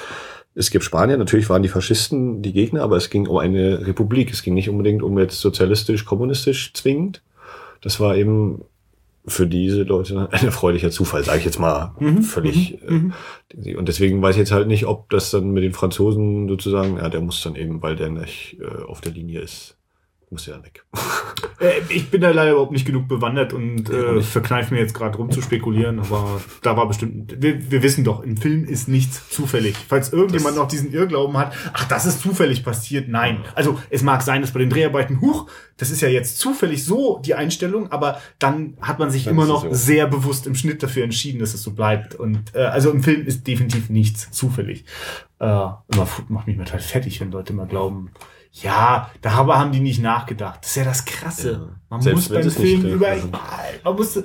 [0.57, 4.33] es gibt Spanier, natürlich waren die Faschisten die Gegner, aber es ging um eine Republik.
[4.33, 7.23] Es ging nicht unbedingt um jetzt sozialistisch, kommunistisch zwingend.
[7.81, 8.63] Das war eben
[9.27, 12.83] für diese Leute ein erfreulicher Zufall, sage ich jetzt mal völlig.
[12.83, 16.97] Äh, und deswegen weiß ich jetzt halt nicht, ob das dann mit den Franzosen sozusagen,
[16.97, 19.77] ja, der muss dann eben, weil der nicht äh, auf der Linie ist,
[20.35, 20.85] muss dann weg.
[21.61, 24.93] Äh, ich bin da leider überhaupt nicht genug bewandert und Ja, äh, verkneife mir jetzt
[24.95, 28.89] gerade rum zu spekulieren, aber da war bestimmt, wir, wir wissen doch, im Film ist
[28.89, 29.77] nichts zufällig.
[29.89, 33.45] Falls irgendjemand Das- noch diesen Irrglauben hat, ach, das ist zufällig passiert, nein.
[33.55, 37.21] Also es mag sein, dass bei den Dreharbeiten, huch, das ist ja jetzt zufällig so
[37.25, 39.73] die Einstellung, aber dann hat man sich immer noch so.
[39.73, 42.17] sehr bewusst im Schnitt dafür entschieden, dass es so bleibt.
[42.17, 44.85] Und äh, also im Film ist definitiv nichts zufällig.
[45.39, 48.11] Äh, immer macht mich mal total fertig, wenn Leute mal glauben,
[48.63, 50.61] ja, darüber haben die nicht nachgedacht.
[50.63, 51.53] Das ist ja das Krasse.
[51.53, 51.81] Ja.
[51.91, 53.31] Man Selbst muss beim Film überall, also.
[53.83, 54.23] man muss,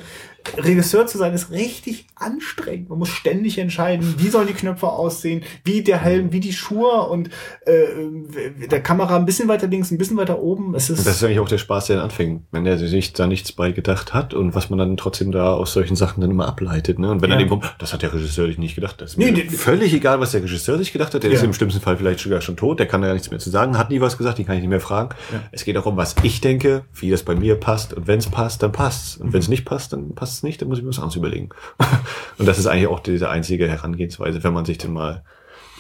[0.58, 2.90] Regisseur zu sein ist richtig anstrengend.
[2.90, 7.08] Man muss ständig entscheiden, wie sollen die Knöpfe aussehen, wie der Helm, wie die Schuhe
[7.10, 7.30] und
[7.66, 10.76] äh, der Kamera ein bisschen weiter links, ein bisschen weiter oben.
[10.76, 13.14] Es ist, Und das ist eigentlich auch der Spaß, der dann anfängt, wenn er sich
[13.14, 16.32] da nichts bei gedacht hat und was man dann trotzdem da aus solchen Sachen dann
[16.32, 17.00] immer ableitet.
[17.00, 17.10] Ne?
[17.12, 17.38] Und wenn Ja.
[17.38, 19.00] dann eben das hat der Regisseur sich nicht gedacht.
[19.02, 21.24] Das ist Nee, völlig egal, was der Regisseur sich gedacht hat.
[21.24, 21.46] Der ist Ja.
[21.46, 23.78] im schlimmsten Fall vielleicht sogar schon tot, der kann da ja nichts mehr zu sagen,
[23.78, 25.10] hat nie was gesagt, den kann ich nicht mehr fragen.
[25.32, 25.42] Ja.
[25.52, 27.94] Es geht darum, was ich denke, wie das bei mir passt.
[27.94, 29.18] Und wenn es passt, dann passt's.
[29.18, 31.16] Und wenn es nicht passt, dann passt es nicht, dann muss ich mir was anderes
[31.16, 31.50] überlegen.
[32.38, 35.24] und das ist eigentlich auch diese einzige Herangehensweise, wenn man sich denn mal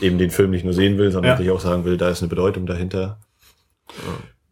[0.02, 1.38] eben den Film nicht nur sehen will, sondern Ja.
[1.38, 3.20] sich auch sagen will, da ist eine Bedeutung dahinter.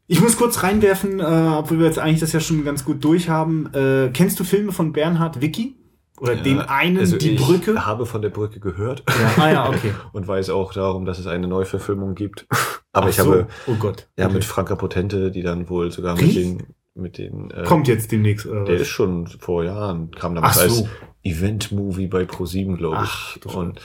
[0.07, 3.73] ich muss kurz reinwerfen, äh, obwohl wir jetzt eigentlich das ja schon ganz gut durchhaben.
[3.73, 5.75] Äh, kennst du Filme von Bernhard Wicki?
[6.19, 7.85] Oder den einen, also die ich Brücke?
[7.85, 9.43] habe von der Brücke gehört Ja.
[9.43, 9.91] Ah ja, okay.
[10.13, 12.47] und weiß auch darum, dass es eine Neuverfilmung gibt.
[12.91, 13.25] Aber Ach ich so.
[13.25, 14.07] habe oh Gott.
[14.17, 14.33] ja Okay.
[14.33, 16.33] mit Franka Potente, die dann wohl sogar mit Wie?
[16.33, 16.63] den
[16.97, 18.45] mit den äh, Kommt jetzt demnächst.
[18.45, 18.81] Oder der was?
[18.83, 20.61] ist schon vor Jahren kam Ach damals so.
[20.61, 20.85] als
[21.23, 23.41] Event-Movie bei Pro7, glaube Ach, ich.
[23.41, 23.79] du Und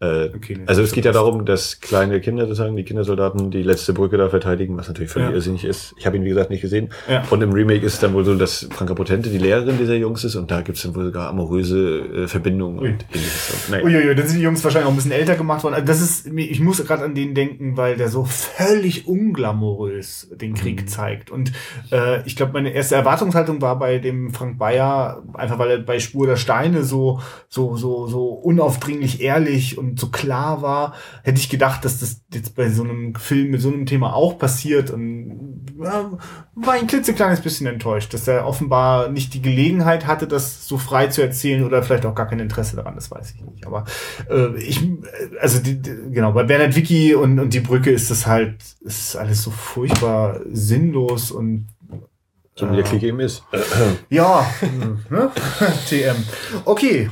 [0.00, 3.62] äh, Okay, nee, also es geht ja darum, dass kleine Kinder sozusagen, die Kindersoldaten, die
[3.62, 5.34] letzte Brücke da verteidigen, was natürlich völlig Ja.
[5.34, 5.94] irrsinnig ist.
[5.98, 6.90] Ich habe ihn, wie gesagt, nicht gesehen.
[7.08, 7.22] Ja.
[7.30, 10.22] Und im Remake ist es dann wohl so, dass Franka Potente die Lehrerin dieser Jungs
[10.24, 12.88] ist und da gibt es dann wohl sogar amoröse äh, Verbindungen Ui.
[12.90, 13.68] und ähnliches.
[13.70, 13.84] Naja.
[13.84, 15.74] Uiuiui, dann sind die Jungs wahrscheinlich auch ein bisschen älter gemacht worden.
[15.74, 20.54] Also das ist, ich muss gerade an den denken, weil der so völlig unglamourös den
[20.54, 20.86] Krieg Mhm.
[20.88, 21.30] zeigt.
[21.30, 21.52] Und
[21.90, 25.98] äh, ich glaube, meine erste Erwartungshaltung war bei dem Frank Bayer, einfach weil er bei
[26.00, 31.48] Spur der Steine so, so, so, so unaufdringlich ehrlich und so klar war, hätte ich
[31.48, 34.90] gedacht, dass das jetzt bei so einem Film mit so einem Thema auch passiert.
[34.90, 40.78] Und war ein klitzekleines bisschen enttäuscht, dass er offenbar nicht die Gelegenheit hatte, das so
[40.78, 43.66] frei zu erzählen oder vielleicht auch gar kein Interesse daran, das weiß ich nicht.
[43.66, 43.84] Aber
[44.30, 44.80] äh, ich,
[45.40, 49.16] also die, die, genau, bei Bernhard Wicki und, und die Brücke ist das halt, ist
[49.16, 51.66] alles so furchtbar sinnlos und
[52.54, 53.44] So wie der äh, Krieg eben ist.
[54.08, 54.46] ja,
[55.10, 55.30] ne?
[55.88, 56.16] TM.
[56.64, 57.10] Okay,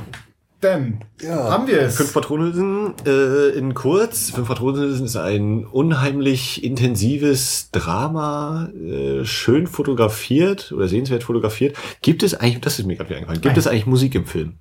[0.61, 1.97] dann haben wir es.
[1.97, 4.31] Fünf Patronenhülsen äh, in kurz.
[4.31, 11.75] Fünf Patronenhülsen ist ein unheimlich intensives Drama, äh, schön fotografiert oder sehenswert fotografiert.
[12.01, 13.59] Gibt es eigentlich, das ist mir gerade wieder eingefallen, gibt Nein.
[13.59, 14.55] es eigentlich Musik im Film?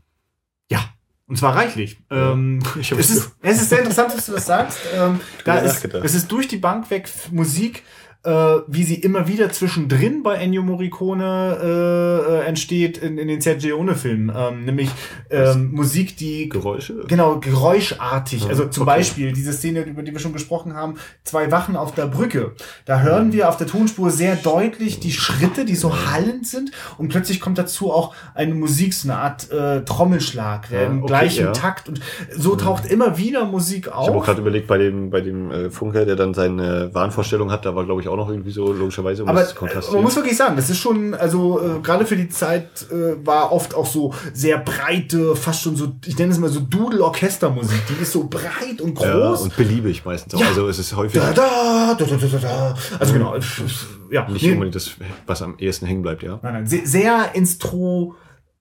[0.70, 0.84] Ja,
[1.26, 1.98] und zwar reichlich.
[2.10, 4.78] Ähm, es, ist, es ist sehr interessant, dass du das sagst.
[4.94, 7.82] Ähm, da ist, es ist durch die Bank weg Musik,
[8.24, 8.30] äh,
[8.66, 13.74] wie sie immer wieder zwischendrin bei Ennio Morricone äh, äh, entsteht in, in den Sergio
[13.74, 14.32] Leone-Filmen.
[14.36, 14.90] Ähm, nämlich
[15.30, 17.04] ähm, Musik, die Geräusche?
[17.08, 18.44] Genau, geräuschartig.
[18.44, 18.96] Ja, Also zum okay.
[18.96, 20.94] Beispiel diese Szene, über die wir schon gesprochen haben,
[21.24, 22.52] zwei Wachen auf der Brücke.
[22.84, 26.70] Da hören wir auf der Tonspur sehr deutlich die Schritte, die so hallend sind.
[26.98, 31.06] Und plötzlich kommt dazu auch eine Musik, so eine Art äh, Trommelschlag, Ja, im okay,
[31.06, 31.52] gleichen ja.
[31.52, 31.88] Taucht.
[31.88, 32.00] Und
[32.36, 34.24] so taucht immer wieder Musik Ich habe auch auf.
[34.24, 37.84] gerade überlegt, bei dem, bei dem äh, Funker, der dann seine Wahnvorstellung hat, da war,
[37.84, 40.56] glaube ich, auch noch irgendwie so logischerweise, um Aber das äh, man muss wirklich sagen,
[40.56, 44.58] das ist schon, also äh, gerade für die Zeit äh, war oft auch so sehr
[44.58, 47.80] breite, fast schon so, ich nenne es mal so Dudel-Orchestermusik.
[47.88, 49.42] Die ist so breit und ja, groß.
[49.42, 50.40] und beliebig meistens auch.
[50.40, 50.48] Ja.
[50.48, 52.74] Also es ist häufig Da, da, da, da, da, da, da.
[52.98, 54.28] Also genau, es- es- ja.
[54.28, 54.92] nicht Nee, unbedingt das,
[55.26, 56.38] was am ehesten hängen bleibt, ja.
[56.42, 58.14] nein, nein, sehr, sehr instru,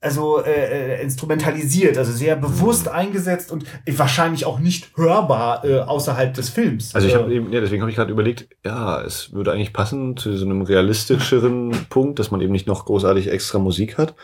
[0.03, 6.33] also äh, äh, instrumentalisiert, also sehr bewusst eingesetzt und wahrscheinlich auch nicht hörbar äh, außerhalb
[6.33, 6.93] des Films.
[6.93, 9.73] Also ich äh, habe eben, ja, deswegen habe ich gerade überlegt, ja, es würde eigentlich
[9.73, 14.15] passen zu so einem realistischeren Punkt, dass man eben nicht noch großartig extra Musik hat.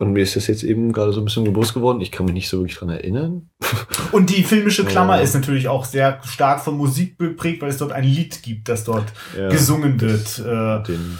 [0.00, 2.00] Und mir ist das jetzt eben gerade so ein bisschen bewusst geworden.
[2.00, 3.50] Ich kann mich nicht so wirklich dran erinnern.
[4.12, 5.22] Und die filmische Klammer Ja.
[5.22, 8.84] ist natürlich auch sehr stark von Musik geprägt, weil es dort ein Lied gibt, das
[8.84, 9.06] dort
[9.36, 9.48] Ja.
[9.48, 10.38] gesungen wird.
[10.38, 11.18] Äh, Den,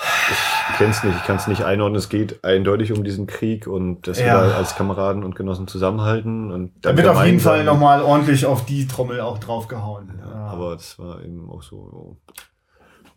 [0.00, 1.96] ich kenn's nicht, ich kann es nicht einordnen.
[1.98, 4.26] Es geht eindeutig um diesen Krieg und dass Ja.
[4.46, 6.52] wir als Kameraden und Genossen zusammenhalten.
[6.52, 10.20] Und da wird auf jeden Fall nochmal ordentlich auf die Trommel auch draufgehauen.
[10.20, 10.46] Ja, Ja.
[10.46, 12.16] aber das war eben auch so.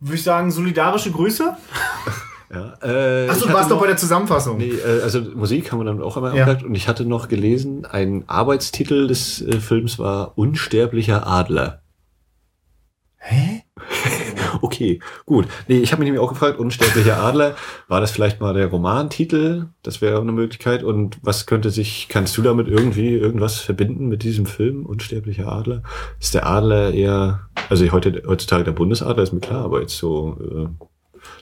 [0.00, 1.56] Würde ich sagen, solidarische Größe?
[2.54, 4.58] Ja, äh, Achso, du warst doch bei der Zusammenfassung.
[4.58, 6.42] Nee, äh, also Musik haben wir dann auch einmal Ja.
[6.44, 11.80] angepackt und ich hatte noch gelesen, ein Arbeitstitel des äh, Films war Unsterblicher Adler.
[13.16, 13.61] Hä?
[14.62, 15.46] Okay, gut.
[15.66, 17.56] Nee, ich habe mich nämlich auch gefragt, Unsterblicher Adler,
[17.88, 19.66] war das vielleicht mal der Romantitel?
[19.82, 20.84] Das wäre eine Möglichkeit.
[20.84, 25.82] Und was könnte sich, kannst du damit irgendwie irgendwas verbinden mit diesem Film, Unsterblicher Adler?
[26.20, 30.38] Ist der Adler eher, also heute, heutzutage der Bundesadler ist mir klar, aber jetzt so
[30.40, 30.84] äh,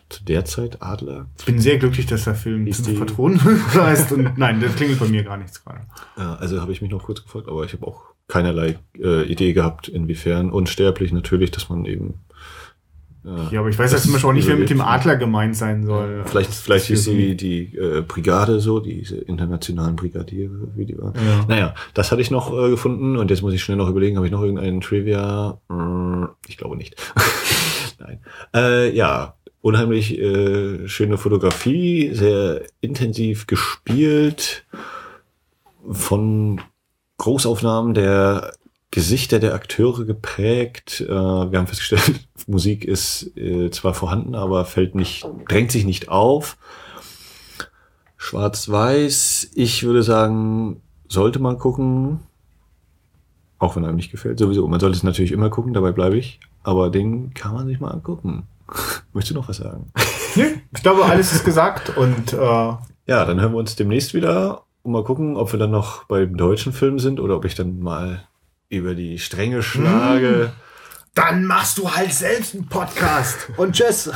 [0.09, 1.27] zu der Zeit Adler?
[1.39, 3.39] Ich bin sehr glücklich, dass der Film Ist die- Patronen
[3.75, 4.13] heißt.
[4.13, 5.81] Und nein, das klingelt bei mir gar nichts gerade.
[6.17, 9.53] Ja, also habe ich mich noch kurz gefragt, aber ich habe auch keinerlei äh, Idee
[9.53, 12.15] gehabt, inwiefern unsterblich natürlich, dass man eben
[13.23, 14.81] Ja, aber ich weiß jetzt zum Beispiel auch nicht, wer mit dem.
[14.81, 16.23] Adler gemeint sein soll.
[16.25, 21.13] Vielleicht, vielleicht ist die, die äh, Brigade so, diese internationalen Brigadiere, wie die waren.
[21.15, 21.45] Ja.
[21.47, 24.27] Naja, das hatte ich noch äh, gefunden und jetzt muss ich schnell noch überlegen, habe
[24.27, 25.61] ich noch irgendeinen Trivia?
[25.71, 26.97] Äh, Ich glaube nicht.
[27.99, 28.21] Nein.
[28.55, 34.65] Äh, ja, unheimlich äh, schöne Fotografie, sehr intensiv gespielt,
[35.91, 36.61] von
[37.19, 38.53] Großaufnahmen der
[38.91, 41.01] Gesichter der Akteure geprägt.
[41.01, 46.09] Äh, wir haben festgestellt, Musik ist äh, zwar vorhanden, aber fällt nicht, drängt sich nicht
[46.09, 46.57] auf.
[48.17, 52.21] Schwarz-Weiß, ich würde sagen, sollte man gucken.
[53.59, 54.67] Auch wenn einem nicht gefällt, sowieso.
[54.69, 56.41] Man sollte es natürlich immer gucken, dabei bleibe ich.
[56.63, 58.47] Aber den kann man sich mal angucken.
[59.13, 59.93] Möchtest du noch was sagen?
[60.37, 64.63] Nee, ich glaube, alles ist gesagt und äh, Ja, dann hören wir uns demnächst wieder
[64.85, 67.81] und mal gucken, ob wir dann noch beim deutschen Film sind oder ob ich dann
[67.81, 68.29] mal
[68.71, 70.53] über die Stränge schlage.
[71.15, 73.49] dann machst du halt selbst einen Podcast.
[73.57, 74.11] Und tschüss.